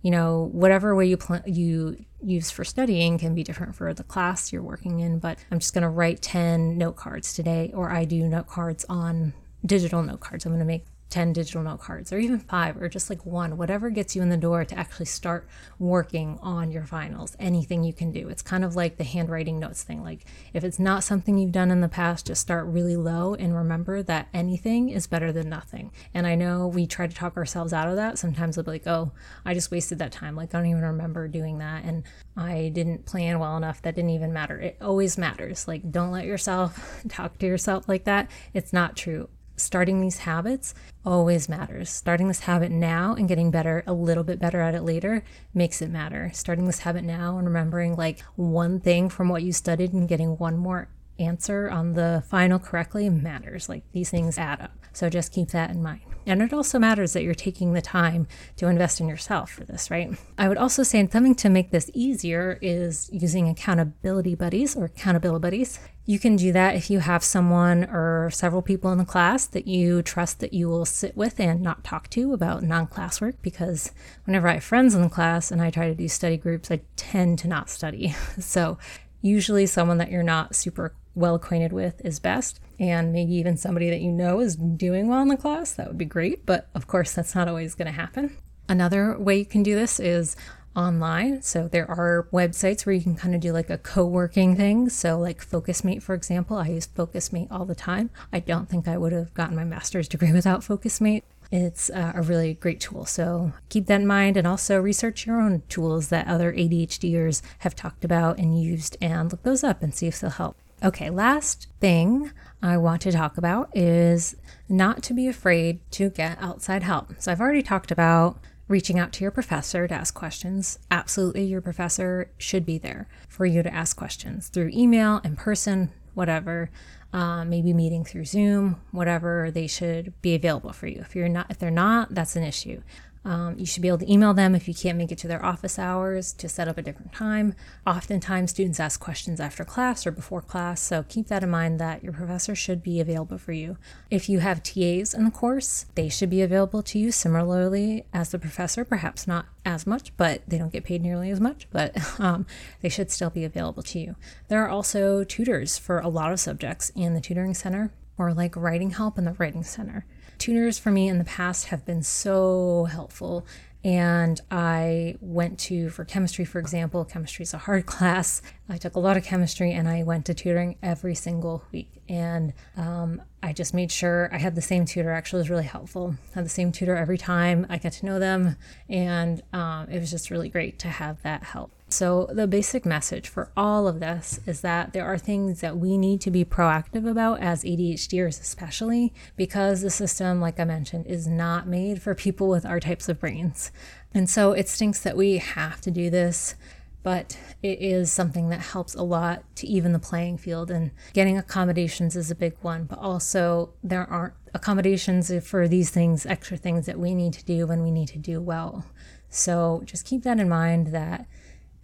You 0.03 0.11
know, 0.11 0.51
whatever 0.53 0.95
way 0.95 1.07
you 1.07 1.17
pl- 1.17 1.41
you 1.47 2.05
use 2.23 2.51
for 2.51 2.63
studying 2.63 3.17
can 3.17 3.35
be 3.35 3.43
different 3.43 3.75
for 3.75 3.95
the 3.95 4.05
class 4.05 4.53
you're 4.53 4.63
working 4.63 5.01
in, 5.01 5.19
but 5.19 5.39
I'm 5.51 5.59
just 5.59 5.73
going 5.73 5.83
to 5.83 5.89
write 5.89 6.21
10 6.21 6.77
note 6.77 6.97
cards 6.97 7.33
today, 7.33 7.71
or 7.75 7.91
I 7.91 8.05
do 8.05 8.29
note 8.29 8.47
cards 8.47 8.85
on 8.91 9.33
digital 9.65 10.03
note 10.03 10.21
cards. 10.21 10.45
I'm 10.45 10.53
going 10.53 10.61
to 10.61 10.65
make 10.65 10.87
10 11.15 11.33
digital 11.33 11.63
note 11.63 11.81
cards 11.81 12.13
or 12.13 12.19
even 12.19 12.41
five 12.41 12.77
or 12.81 12.89
just 12.89 13.09
like 13.09 13.25
one, 13.25 13.57
whatever 13.57 13.89
gets 13.89 14.17
you 14.17 14.23
in 14.23 14.31
the 14.31 14.37
door 14.37 14.65
to 14.65 14.77
actually 14.77 15.07
start 15.07 15.47
working 15.79 16.39
on 16.43 16.73
your 16.73 16.85
finals, 16.85 17.37
anything 17.39 17.85
you 17.85 17.93
can 17.93 18.11
do. 18.11 18.29
It's 18.29 18.43
kind 18.43 18.65
of 18.65 18.75
like 18.75 18.97
the 18.97 19.05
handwriting 19.05 19.61
notes 19.61 19.85
thing. 19.85 20.03
Like 20.03 20.25
if 20.53 20.65
it's 20.65 20.81
not 20.81 21.05
something 21.05 21.39
you've 21.39 21.53
done 21.53 21.71
in 21.71 21.83
the 21.83 21.89
past, 21.89 22.27
just 22.27 22.41
start 22.41 22.67
really 22.67 22.97
low 22.97 23.35
and 23.35 23.55
remember 23.55 24.03
that 24.03 24.27
anything 24.35 24.89
is 24.89 25.07
better 25.07 25.31
than 25.31 25.49
nothing. 25.49 25.93
And 26.13 26.27
I 26.27 26.35
know 26.35 26.67
we 26.67 26.85
try 26.85 27.07
to 27.07 27.15
talk 27.15 27.37
ourselves 27.37 27.73
out 27.73 27.89
of 27.89 27.95
that. 27.95 28.19
Sometimes 28.19 28.57
we'll 28.57 28.65
be 28.65 28.73
like, 28.73 28.87
oh, 28.89 29.13
I 29.45 29.55
just 29.55 29.71
wasted 29.71 30.01
that 30.01 30.11
time. 30.11 30.35
Like 30.35 30.53
I 30.53 30.59
don't 30.59 30.67
even 30.69 30.83
remember 30.83 31.29
doing 31.29 31.59
that. 31.59 31.85
And 31.85 32.03
I 32.37 32.73
didn't 32.75 33.07
plan 33.07 33.39
well 33.39 33.57
enough. 33.57 33.83
That 33.83 33.95
didn't 33.95 34.11
even 34.11 34.33
matter. 34.33 34.59
It 34.59 34.79
always 34.81 35.17
matters. 35.17 35.69
Like 35.69 35.93
don't 35.93 36.11
let 36.11 36.25
yourself 36.25 37.05
talk 37.09 37.39
to 37.39 37.47
yourself 37.47 37.89
like 37.89 38.03
that. 38.03 38.29
It's 38.53 38.73
not 38.73 38.97
true 38.97 39.29
starting 39.57 40.01
these 40.01 40.19
habits 40.19 40.75
always 41.05 41.49
matters. 41.49 41.91
Starting 41.91 42.29
this 42.29 42.41
habit 42.41 42.71
now 42.71 43.15
and 43.15 43.29
getting 43.29 43.51
better, 43.51 43.83
a 43.87 43.93
little 43.93 44.25
bit 44.25 44.39
better 44.39 44.61
at 44.61 44.75
it 44.75 44.83
later, 44.83 45.25
makes 45.53 45.83
it 45.83 45.91
matter. 45.91 46.31
Starting 46.35 46.67
this 46.67 46.81
habit 46.81 47.05
now 47.05 47.39
and 47.39 47.47
remembering 47.47 47.97
like 47.97 48.21
one 48.37 48.81
thing 48.81 49.09
from 49.09 49.29
what 49.29 49.43
you 49.43 49.53
studied 49.53 49.93
and 49.93 50.09
getting 50.09 50.37
one 50.39 50.57
more 50.57 50.89
answer 51.19 51.71
on 51.71 51.93
the 51.95 52.25
final 52.29 52.59
correctly 52.59 53.09
matters. 53.09 53.69
Like 53.69 53.85
these 53.93 54.11
things 54.11 54.39
add 54.39 54.61
up. 54.61 54.73
So 54.93 55.09
just 55.09 55.33
keep 55.33 55.49
that 55.51 55.71
in 55.71 55.83
mind. 55.83 56.14
And 56.27 56.43
it 56.43 56.53
also 56.53 56.79
matters 56.79 57.13
that 57.13 57.23
you're 57.23 57.35
taking 57.35 57.73
the 57.73 57.83
time 57.83 58.27
to 58.57 58.67
invest 58.67 59.01
in 59.01 59.09
yourself 59.09 59.51
for 59.51 59.65
this, 59.65 59.91
right? 59.91 60.11
I 60.39 60.49
would 60.49 60.59
also 60.59 60.83
say 60.83 60.99
and 60.99 61.11
something 61.11 61.35
to 61.37 61.49
make 61.49 61.71
this 61.71 61.91
easier 61.95 62.59
is 62.63 63.11
using 63.13 63.49
accountability 63.49 64.35
buddies 64.35 64.77
or 64.77 64.87
accountability 64.87 65.43
buddies. 65.43 65.79
You 66.07 66.19
can 66.19 66.37
do 66.37 66.53
that 66.53 66.75
if 66.75 66.91
you 66.91 66.99
have 66.99 67.25
someone 67.25 67.85
or 67.85 68.31
several 68.31 68.61
people 68.61 68.93
in 68.93 68.99
the 68.99 69.07
class 69.07 69.47
that 69.47 69.67
you 69.67 70.03
trust 70.03 70.41
that 70.41 70.53
you 70.53 70.69
will 70.69 70.85
sit 70.85 71.17
with 71.17 71.41
and 71.41 71.63
not 71.63 71.83
talk 71.83 72.11
to 72.11 72.35
about 72.35 72.63
non 72.63 72.87
class 72.87 73.21
work. 73.21 73.37
Because 73.41 73.91
whenever 74.25 74.49
I 74.49 74.55
have 74.55 74.65
friends 74.65 74.95
in 74.95 75.01
the 75.01 75.09
class 75.09 75.51
and 75.51 75.63
I 75.63 75.71
try 75.71 75.89
to 75.89 75.95
do 75.95 76.09
study 76.09 76.37
groups, 76.37 76.71
I 76.71 76.81
tend 76.97 77.39
to 77.41 77.49
not 77.49 77.71
study. 77.71 78.15
So, 78.41 78.79
usually, 79.25 79.67
someone 79.67 79.99
that 79.99 80.11
you're 80.11 80.23
not 80.23 80.55
super 80.55 80.95
well 81.15 81.35
acquainted 81.37 81.73
with 81.73 82.05
is 82.05 82.21
best. 82.21 82.61
And 82.79 83.13
maybe 83.13 83.35
even 83.35 83.57
somebody 83.57 83.89
that 83.91 84.01
you 84.01 84.13
know 84.13 84.41
is 84.41 84.57
doing 84.57 85.09
well 85.09 85.23
in 85.23 85.29
the 85.29 85.37
class, 85.37 85.73
that 85.73 85.89
would 85.89 85.99
be 85.99 86.05
great. 86.05 86.45
But 86.45 86.69
of 86.75 86.87
course, 86.87 87.13
that's 87.13 87.35
not 87.35 87.49
always 87.49 87.75
going 87.75 87.87
to 87.87 87.93
happen. 87.93 88.37
Another 88.69 89.17
way 89.19 89.39
you 89.39 89.47
can 89.47 89.63
do 89.63 89.75
this 89.75 90.01
is 90.01 90.37
online. 90.77 91.43
So 91.43 91.69
there 91.69 91.89
are 91.89 92.29
websites 92.33 92.85
where 92.85 92.95
you 92.95 93.03
can 93.03 93.15
kind 93.15 93.35
of 93.35 93.41
do 93.41 93.53
like 93.53 93.71
a 93.71 93.79
co-working 93.79 94.57
thing. 94.57 94.89
So 94.89 95.19
like 95.19 95.47
FocusMate, 95.47 96.03
for 96.03 96.15
example, 96.15 96.57
I 96.57 96.69
use 96.69 96.89
FocusMate 96.89 97.49
all 97.51 97.65
the 97.65 97.75
time. 97.75 98.11
I 98.33 98.41
don't 98.41 98.69
think 98.69 98.89
I 98.89 98.99
would 98.99 99.13
have 99.13 99.33
gotten 99.35 99.57
my 99.57 99.65
master's 99.65 100.09
degree 100.09 100.33
without 100.33 100.61
FocusMate. 100.61 101.23
It's 101.51 101.91
uh, 101.91 102.13
a 102.15 102.23
really 102.23 102.55
great 102.55 102.81
tool. 102.81 103.05
So 103.05 103.53
keep 103.69 103.87
that 103.87 104.01
in 104.01 104.07
mind 104.07 104.37
and 104.37 104.47
also 104.47 104.81
research 104.81 105.27
your 105.27 105.41
own 105.41 105.63
tools 105.69 106.09
that 106.09 106.27
other 106.27 106.53
ADHDers 106.53 107.43
have 107.61 107.75
talked 107.75 108.05
about 108.05 108.39
and 108.39 108.61
used 108.61 108.97
and 109.01 109.31
look 109.31 109.43
those 109.43 109.65
up 109.65 109.83
and 109.83 109.95
see 109.95 110.07
if 110.07 110.21
they'll 110.21 110.31
help. 110.31 110.57
Okay, 110.83 111.09
last 111.09 111.69
thing 111.81 112.31
I 112.63 112.77
want 112.77 113.03
to 113.03 113.13
talk 113.13 113.39
about 113.39 113.75
is 113.75 114.37
not 114.69 115.03
to 115.05 115.15
be 115.15 115.29
afraid 115.29 115.81
to 115.93 116.11
get 116.11 116.37
outside 116.41 116.83
help. 116.83 117.15
So 117.19 117.33
I've 117.33 117.41
already 117.41 117.63
talked 117.63 117.91
about 117.91 118.39
reaching 118.69 118.99
out 118.99 119.13
to 119.13 119.25
your 119.25 119.31
professor 119.31 119.87
to 119.87 119.95
ask 119.95 120.15
questions. 120.15 120.79
Absolutely, 120.91 121.45
your 121.45 121.61
professor 121.61 122.31
should 122.39 122.67
be 122.67 122.79
there 122.79 123.09
for 123.29 123.47
you 123.47 123.63
to 123.63 123.73
ask 123.73 123.97
questions 123.97 124.49
through 124.49 124.71
email, 124.75 125.21
in 125.25 125.37
person, 125.37 125.91
whatever. 126.15 126.71
Uh, 127.15 127.45
maybe 127.45 127.73
meeting 127.73 128.05
through 128.05 128.25
Zoom, 128.25 128.81
whatever, 128.91 129.51
they 129.53 129.69
should 129.69 130.21
be 130.21 130.35
available 130.35 130.73
for 130.73 130.89
you. 130.89 130.99
If 131.01 131.15
you're 131.15 131.29
not, 131.29 131.47
if 131.49 131.59
they're 131.59 131.71
not, 131.71 132.13
that's 132.13 132.35
an 132.35 132.43
issue. 132.43 132.83
Um, 133.25 133.59
you 133.59 133.65
should 133.65 133.83
be 133.83 133.89
able 133.89 133.99
to 133.99 134.13
email 134.13 134.35
them 134.35 134.55
if 134.55 134.69
you 134.69 134.75
can't 134.75 134.99
make 134.99 135.11
it 135.11 135.19
to 135.19 135.29
their 135.29 135.45
office 135.45 135.79
hours 135.79 136.33
to 136.35 136.49
set 136.49 136.69
up 136.69 136.77
a 136.77 136.83
different 136.83 137.13
time. 137.13 137.55
Oftentimes, 137.87 138.51
students 138.51 138.79
ask 138.79 139.01
questions 139.01 139.41
after 139.41 139.65
class 139.65 140.07
or 140.07 140.11
before 140.11 140.43
class, 140.43 140.81
so 140.81 141.05
keep 141.09 141.29
that 141.29 141.43
in 141.43 141.51
mind 141.51 141.81
that 141.81 142.03
your 142.03 142.13
professor 142.13 142.55
should 142.55 142.83
be 142.83 143.01
available 143.01 143.39
for 143.39 143.53
you. 143.53 143.79
If 144.11 144.29
you 144.29 144.41
have 144.41 144.63
TAs 144.63 145.15
in 145.15 145.25
the 145.25 145.31
course, 145.31 145.87
they 145.95 146.09
should 146.09 146.31
be 146.31 146.43
available 146.43 146.83
to 146.83 146.99
you 146.99 147.11
similarly 147.11 148.05
as 148.13 148.31
the 148.31 148.39
professor, 148.39 148.85
perhaps 148.85 149.27
not 149.27 149.47
as 149.65 149.87
much, 149.87 150.15
but 150.17 150.43
they 150.47 150.59
don't 150.59 150.73
get 150.73 150.85
paid 150.85 151.03
nearly 151.03 151.31
as 151.31 151.41
much, 151.41 151.67
but 151.71 151.97
um, 152.21 152.47
they 152.83 152.89
should 152.89 153.11
still 153.11 153.31
be 153.31 153.45
available 153.45 153.83
to 153.83 153.99
you. 153.99 154.17
There 154.49 154.63
are 154.63 154.69
also 154.69 155.25
tutors 155.25 155.79
for 155.79 155.99
a 155.99 156.09
lot 156.09 156.33
of 156.33 156.41
subjects 156.41 156.91
in 156.95 157.15
the 157.15 157.21
tutoring 157.21 157.55
center 157.55 157.93
or 158.19 158.33
like 158.33 158.55
writing 158.57 158.91
help 158.91 159.19
in 159.19 159.25
the 159.25 159.33
writing 159.33 159.65
center. 159.65 160.07
Tutors 160.39 160.79
for 160.79 160.91
me 160.91 161.09
in 161.09 161.19
the 161.19 161.25
past 161.25 161.67
have 161.67 161.85
been 161.85 162.03
so 162.03 162.85
helpful. 162.91 163.47
And 163.85 164.41
I 164.51 165.17
went 165.21 165.59
to, 165.61 165.91
for 165.91 166.07
chemistry, 166.07 166.47
for 166.47 166.59
example, 166.59 167.05
chemistry 167.05 167.43
is 167.43 167.53
a 167.53 167.59
hard 167.59 167.85
class. 167.95 168.41
I 168.69 168.79
took 168.79 168.97
a 168.97 169.01
lot 169.01 169.19
of 169.19 169.25
chemistry 169.25 169.73
and 169.73 169.87
I 169.87 170.03
went 170.03 170.25
to 170.27 170.35
tutoring 170.35 170.77
every 170.83 171.15
single 171.15 171.63
week. 171.71 172.03
And 172.09 172.55
um, 172.77 173.21
I 173.43 173.53
just 173.53 173.75
made 173.75 173.93
sure 173.93 174.31
I 174.33 174.39
had 174.39 174.55
the 174.55 174.63
same 174.63 174.87
tutor. 174.87 175.11
Actually, 175.11 175.41
was 175.41 175.51
really 175.51 175.65
helpful. 175.65 176.17
I 176.33 176.37
had 176.37 176.47
the 176.47 176.51
same 176.51 176.73
tutor 176.73 176.97
every 176.97 177.19
time. 177.19 177.67
I 177.69 177.77
got 177.77 177.93
to 177.93 178.07
know 178.07 178.19
them. 178.19 178.57
And 178.89 179.43
um, 179.53 179.89
it 179.91 180.01
was 180.01 180.11
just 180.11 180.31
really 180.31 180.49
great 180.49 180.79
to 180.81 180.89
have 180.89 181.23
that 181.23 181.43
help. 181.45 181.71
So, 181.95 182.27
the 182.33 182.49
basic 182.49 182.85
message 182.85 183.29
for 183.29 183.53
all 183.57 183.87
of 183.87 184.01
this 184.01 184.41
is 184.47 184.63
that 184.63 184.93
there 184.93 185.05
are 185.05 185.17
things 185.17 185.61
that 185.61 185.77
we 185.77 185.97
need 185.97 186.21
to 186.23 186.31
be 186.33 186.45
proactive 186.45 187.09
about 187.09 187.39
as 187.39 187.63
ADHDers, 187.63 188.41
especially 188.41 189.15
because 189.37 189.81
the 189.81 189.91
system, 189.91 190.41
like 190.41 190.59
I 190.59 190.65
mentioned, 190.65 191.07
is 191.07 191.29
not 191.29 191.69
made 191.69 192.03
for 192.03 192.17
people 192.17 192.49
with 192.49 192.67
our 192.67 192.81
types 192.81 193.09
of 193.09 193.21
brains. 193.21 193.71
And 194.13 194.29
so 194.29 194.51
it 194.51 194.69
stinks 194.69 195.03
that 195.03 195.17
we 195.17 195.39
have 195.39 195.81
to 195.83 195.93
do 195.93 196.11
this, 196.11 196.57
but 197.05 197.39
it 197.63 197.81
is 197.81 198.11
something 198.11 198.49
that 198.49 198.61
helps 198.61 198.97
a 198.97 199.05
lot 199.05 199.45
to 199.59 199.67
even 199.69 199.93
the 199.93 200.01
playing 200.01 200.39
field. 200.39 200.73
And 200.73 200.91
getting 201.13 201.39
accommodations 201.39 202.17
is 202.17 202.29
a 202.29 202.35
big 202.35 202.57
one, 202.61 202.87
but 202.87 202.99
also 202.99 203.73
there 203.85 204.11
aren't 204.11 204.35
accommodations 204.53 205.31
for 205.47 205.69
these 205.69 205.91
things, 205.91 206.27
extra 206.27 206.57
things 206.57 206.87
that 206.87 206.99
we 206.99 207.15
need 207.15 207.35
to 207.35 207.45
do 207.45 207.69
when 207.69 207.85
we 207.85 207.93
need 207.93 208.09
to 208.09 208.19
do 208.19 208.41
well. 208.41 208.85
So 209.29 209.83
just 209.85 210.05
keep 210.05 210.25
that 210.25 210.41
in 210.41 210.49
mind 210.49 210.89
that 210.89 211.29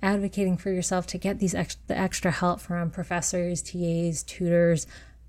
advocating 0.02 0.56
for 0.56 0.70
yourself 0.70 1.06
to 1.08 1.18
get 1.18 1.38
these 1.38 1.54
ex- 1.54 1.76
the 1.86 1.96
extra 1.96 2.30
help 2.30 2.60
from 2.60 2.90
professors, 2.90 3.62
TAs, 3.62 4.22
tutors, 4.22 4.86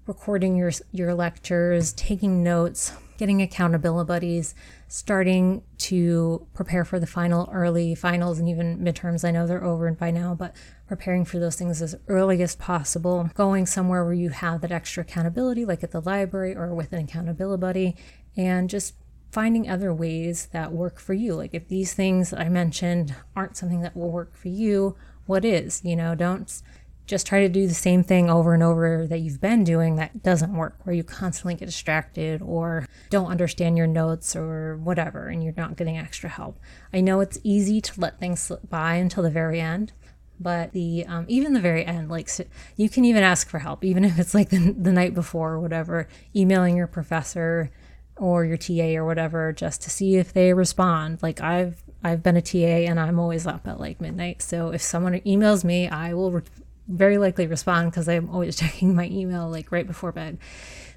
recording 0.07 0.55
your 0.55 0.71
your 0.91 1.13
lectures, 1.13 1.93
taking 1.93 2.43
notes, 2.43 2.93
getting 3.17 3.41
accountability 3.41 4.07
buddies, 4.07 4.55
starting 4.87 5.61
to 5.77 6.47
prepare 6.53 6.83
for 6.83 6.99
the 6.99 7.07
final 7.07 7.49
early 7.53 7.93
finals 7.93 8.39
and 8.39 8.49
even 8.49 8.79
midterms. 8.79 9.23
I 9.23 9.31
know 9.31 9.45
they're 9.45 9.63
over 9.63 9.91
by 9.91 10.11
now, 10.11 10.33
but 10.33 10.55
preparing 10.87 11.23
for 11.23 11.39
those 11.39 11.55
things 11.55 11.81
as 11.81 11.95
early 12.07 12.41
as 12.41 12.55
possible, 12.55 13.29
going 13.35 13.65
somewhere 13.65 14.03
where 14.03 14.13
you 14.13 14.31
have 14.31 14.61
that 14.61 14.71
extra 14.71 15.03
accountability, 15.03 15.65
like 15.65 15.83
at 15.83 15.91
the 15.91 16.01
library 16.01 16.55
or 16.55 16.73
with 16.73 16.91
an 16.93 16.99
accountability 16.99 17.61
buddy, 17.61 17.95
and 18.35 18.69
just 18.69 18.95
finding 19.31 19.69
other 19.69 19.93
ways 19.93 20.47
that 20.51 20.71
work 20.71 20.99
for 20.99 21.13
you. 21.13 21.35
Like 21.35 21.53
if 21.53 21.67
these 21.67 21.93
things 21.93 22.33
I 22.33 22.49
mentioned 22.49 23.15
aren't 23.35 23.57
something 23.57 23.81
that 23.81 23.95
will 23.95 24.11
work 24.11 24.35
for 24.35 24.49
you, 24.49 24.95
what 25.25 25.45
is? 25.45 25.81
You 25.83 25.95
know, 25.95 26.15
don't 26.15 26.61
just 27.07 27.27
try 27.27 27.41
to 27.41 27.49
do 27.49 27.67
the 27.67 27.73
same 27.73 28.03
thing 28.03 28.29
over 28.29 28.53
and 28.53 28.63
over 28.63 29.05
that 29.07 29.19
you've 29.19 29.41
been 29.41 29.63
doing 29.63 29.95
that 29.95 30.23
doesn't 30.23 30.55
work, 30.55 30.77
where 30.83 30.95
you 30.95 31.03
constantly 31.03 31.55
get 31.55 31.65
distracted 31.65 32.41
or 32.41 32.87
don't 33.09 33.31
understand 33.31 33.77
your 33.77 33.87
notes 33.87 34.35
or 34.35 34.77
whatever, 34.77 35.27
and 35.27 35.43
you're 35.43 35.53
not 35.57 35.75
getting 35.75 35.97
extra 35.97 36.29
help. 36.29 36.59
I 36.93 37.01
know 37.01 37.19
it's 37.19 37.39
easy 37.43 37.81
to 37.81 37.99
let 37.99 38.19
things 38.19 38.39
slip 38.39 38.69
by 38.69 38.95
until 38.95 39.23
the 39.23 39.29
very 39.29 39.59
end, 39.59 39.91
but 40.39 40.71
the 40.71 41.05
um, 41.05 41.25
even 41.27 41.53
the 41.53 41.59
very 41.59 41.85
end, 41.85 42.09
like 42.09 42.29
so 42.29 42.45
you 42.77 42.89
can 42.89 43.03
even 43.03 43.23
ask 43.23 43.49
for 43.49 43.59
help, 43.59 43.83
even 43.83 44.05
if 44.05 44.17
it's 44.17 44.33
like 44.33 44.49
the, 44.49 44.73
the 44.77 44.91
night 44.91 45.13
before 45.13 45.53
or 45.53 45.59
whatever, 45.59 46.07
emailing 46.35 46.77
your 46.77 46.87
professor 46.87 47.71
or 48.17 48.45
your 48.45 48.57
TA 48.57 48.95
or 48.95 49.05
whatever 49.05 49.51
just 49.51 49.81
to 49.81 49.89
see 49.89 50.15
if 50.15 50.33
they 50.33 50.53
respond. 50.53 51.21
Like 51.21 51.41
I've 51.41 51.83
I've 52.03 52.23
been 52.23 52.37
a 52.37 52.41
TA 52.41 52.57
and 52.57 52.99
I'm 52.99 53.19
always 53.19 53.45
up 53.47 53.67
at 53.67 53.79
like 53.79 54.01
midnight. 54.01 54.41
So 54.41 54.69
if 54.71 54.81
someone 54.81 55.13
emails 55.21 55.63
me, 55.63 55.87
I 55.87 56.13
will 56.13 56.31
re- 56.31 56.41
very 56.87 57.17
likely 57.17 57.47
respond 57.47 57.91
because 57.91 58.09
I'm 58.09 58.29
always 58.29 58.55
checking 58.59 58.95
my 58.95 59.07
email 59.07 59.49
like 59.49 59.71
right 59.71 59.87
before 59.87 60.11
bed. 60.11 60.37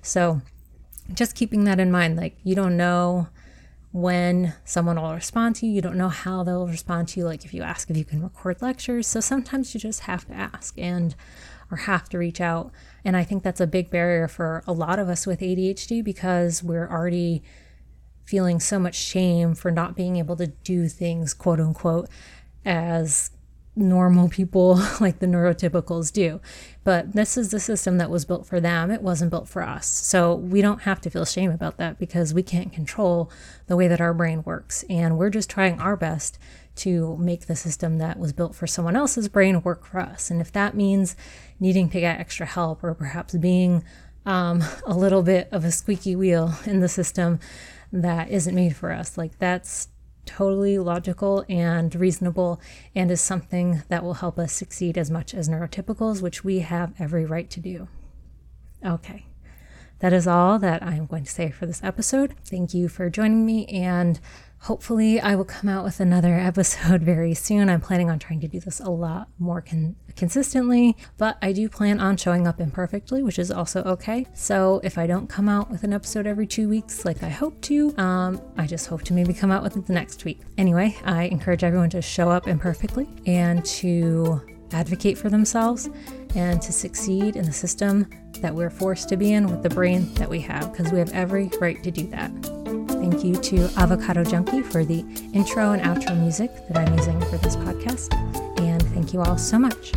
So 0.03 0.40
just 1.12 1.35
keeping 1.35 1.64
that 1.64 1.81
in 1.81 1.90
mind, 1.90 2.16
like 2.16 2.37
you 2.42 2.55
don't 2.55 2.77
know 2.77 3.29
when 3.92 4.55
someone 4.64 5.00
will 5.00 5.14
respond 5.14 5.55
to 5.57 5.66
you. 5.66 5.72
You 5.72 5.83
don't 5.83 5.96
know 5.96 6.09
how 6.09 6.42
they'll 6.42 6.66
respond 6.66 7.09
to 7.09 7.20
you. 7.20 7.27
Like 7.27 7.44
if 7.44 7.55
you 7.55 7.62
ask 7.62 7.88
if 7.90 7.96
you 7.96 8.05
can 8.05 8.22
record 8.22 8.61
lectures. 8.61 9.07
So 9.07 9.20
sometimes 9.20 9.72
you 9.72 9.81
just 9.81 10.00
have 10.00 10.27
to 10.27 10.35
ask 10.35 10.77
and 10.79 11.14
or 11.74 11.76
have 11.76 12.08
to 12.08 12.18
reach 12.18 12.40
out. 12.40 12.70
And 13.04 13.16
I 13.16 13.24
think 13.24 13.42
that's 13.42 13.60
a 13.60 13.66
big 13.66 13.90
barrier 13.90 14.28
for 14.28 14.62
a 14.64 14.72
lot 14.72 15.00
of 15.00 15.08
us 15.08 15.26
with 15.26 15.40
ADHD 15.40 16.04
because 16.04 16.62
we're 16.62 16.88
already 16.88 17.42
feeling 18.24 18.60
so 18.60 18.78
much 18.78 18.94
shame 18.94 19.54
for 19.56 19.72
not 19.72 19.96
being 19.96 20.16
able 20.16 20.37
to 20.37 20.46
do 20.46 20.88
things, 20.88 21.34
quote 21.34 21.58
unquote, 21.58 22.08
as 22.64 23.32
normal 23.76 24.28
people 24.28 24.76
like 25.00 25.18
the 25.18 25.26
neurotypicals 25.26 26.12
do. 26.12 26.40
But 26.84 27.12
this 27.12 27.37
is 27.37 27.50
the 27.50 27.58
system 27.58 27.98
that 27.98 28.08
was 28.08 28.24
built 28.24 28.46
for 28.46 28.60
them. 28.60 28.92
It 28.92 29.02
wasn't 29.02 29.32
built 29.32 29.48
for 29.48 29.62
us. 29.62 29.88
So 29.88 30.32
we 30.32 30.62
don't 30.62 30.82
have 30.82 31.00
to 31.00 31.10
feel 31.10 31.24
shame 31.24 31.50
about 31.50 31.76
that 31.78 31.98
because 31.98 32.32
we 32.32 32.44
can't 32.44 32.72
control 32.72 33.32
the 33.66 33.76
way 33.76 33.88
that 33.88 34.00
our 34.00 34.14
brain 34.14 34.44
works. 34.44 34.84
And 34.88 35.18
we're 35.18 35.30
just 35.30 35.50
trying 35.50 35.80
our 35.80 35.96
best 35.96 36.38
to 36.76 37.16
make 37.18 37.46
the 37.46 37.56
system 37.56 37.98
that 37.98 38.18
was 38.18 38.32
built 38.32 38.54
for 38.54 38.66
someone 38.66 38.96
else's 38.96 39.28
brain 39.28 39.62
work 39.62 39.84
for 39.84 40.00
us. 40.00 40.30
And 40.30 40.40
if 40.40 40.52
that 40.52 40.76
means 40.76 41.16
needing 41.60 41.88
to 41.90 42.00
get 42.00 42.18
extra 42.18 42.46
help 42.46 42.82
or 42.82 42.94
perhaps 42.94 43.34
being 43.34 43.84
um, 44.26 44.62
a 44.87 44.94
little 44.94 45.22
bit 45.22 45.48
of 45.52 45.64
a 45.64 45.70
squeaky 45.70 46.16
wheel 46.16 46.54
in 46.66 46.80
the 46.80 46.88
system 46.88 47.38
that 47.92 48.30
isn't 48.30 48.54
made 48.54 48.76
for 48.76 48.90
us, 48.92 49.16
like 49.16 49.38
that's 49.38 49.88
totally 50.26 50.78
logical 50.78 51.44
and 51.48 51.94
reasonable 51.94 52.60
and 52.94 53.10
is 53.10 53.20
something 53.20 53.82
that 53.88 54.02
will 54.02 54.14
help 54.14 54.38
us 54.38 54.52
succeed 54.52 54.96
as 54.96 55.10
much 55.10 55.34
as 55.34 55.48
neurotypicals, 55.48 56.22
which 56.22 56.42
we 56.42 56.60
have 56.60 56.94
every 56.98 57.24
right 57.24 57.50
to 57.50 57.60
do. 57.60 57.88
Okay. 58.84 59.26
That 60.00 60.12
is 60.12 60.26
all 60.26 60.58
that 60.58 60.82
I'm 60.82 61.06
going 61.06 61.24
to 61.24 61.30
say 61.30 61.50
for 61.50 61.66
this 61.66 61.82
episode. 61.82 62.34
Thank 62.44 62.74
you 62.74 62.88
for 62.88 63.08
joining 63.08 63.46
me 63.46 63.66
and 63.66 64.20
Hopefully, 64.64 65.20
I 65.20 65.35
will 65.35 65.44
come 65.44 65.68
out 65.68 65.85
with 65.85 66.00
another 66.00 66.35
episode 66.38 67.03
very 67.03 67.35
soon. 67.35 67.68
I'm 67.68 67.83
planning 67.83 68.09
on 68.09 68.18
trying 68.18 68.40
to 68.40 68.48
do 68.48 68.61
this 68.61 68.81
a 68.81 68.88
lot 68.88 69.29
more 69.38 69.61
con- 69.61 69.94
consistently, 70.16 70.96
but 71.18 71.37
I 71.42 71.53
do 71.53 71.68
plan 71.68 72.00
on 72.00 72.16
showing 72.16 72.46
up 72.46 72.62
imperfectly, 72.62 73.22
which 73.22 73.38
is 73.38 73.50
also 73.50 73.83
okay. 73.83 74.27
So, 74.33 74.81
if 74.83 74.96
I 74.96 75.07
don't 75.07 75.29
come 75.29 75.50
out 75.50 75.70
with 75.70 75.85
an 75.85 75.92
episode 75.92 76.27
every 76.27 76.46
two 76.46 76.66
weeks 76.66 77.05
like 77.05 77.22
I 77.22 77.29
hope 77.29 77.61
to, 77.62 77.94
um, 77.98 78.40
I 78.57 78.66
just 78.66 78.87
hope 78.87 79.03
to 79.03 79.12
maybe 79.12 79.35
come 79.35 79.50
out 79.50 79.62
with 79.62 79.77
it 79.77 79.85
the 79.87 79.92
next 79.92 80.24
week. 80.24 80.40
Anyway, 80.57 80.96
I 81.05 81.24
encourage 81.24 81.62
everyone 81.62 81.90
to 81.90 82.00
show 82.00 82.31
up 82.31 82.48
imperfectly 82.48 83.07
and 83.27 83.62
to 83.66 84.40
advocate 84.72 85.18
for 85.18 85.29
themselves 85.29 85.90
and 86.35 86.62
to 86.62 86.72
succeed 86.72 87.37
in 87.37 87.44
the 87.44 87.53
system 87.53 88.09
that 88.40 88.55
we're 88.55 88.70
forced 88.70 89.11
to 89.11 89.18
be 89.18 89.35
in 89.35 89.46
with 89.46 89.62
the 89.62 89.68
brain 89.68 90.12
that 90.14 90.31
we 90.31 90.40
have, 90.40 90.72
because 90.72 90.90
we 90.90 90.98
have 91.00 91.12
every 91.12 91.50
right 91.61 91.83
to 91.85 91.90
do 91.90 92.07
that. 92.07 92.63
Thank 93.05 93.23
you 93.23 93.37
to 93.37 93.69
Avocado 93.77 94.25
Junkie 94.25 94.62
for 94.62 94.83
the 94.83 95.01
intro 95.35 95.73
and 95.73 95.83
outro 95.83 96.19
music 96.19 96.51
that 96.69 96.88
I'm 96.88 96.97
using 96.97 97.21
for 97.21 97.37
this 97.37 97.55
podcast. 97.55 98.14
And 98.59 98.83
thank 98.95 99.12
you 99.12 99.21
all 99.21 99.37
so 99.37 99.59
much. 99.59 99.93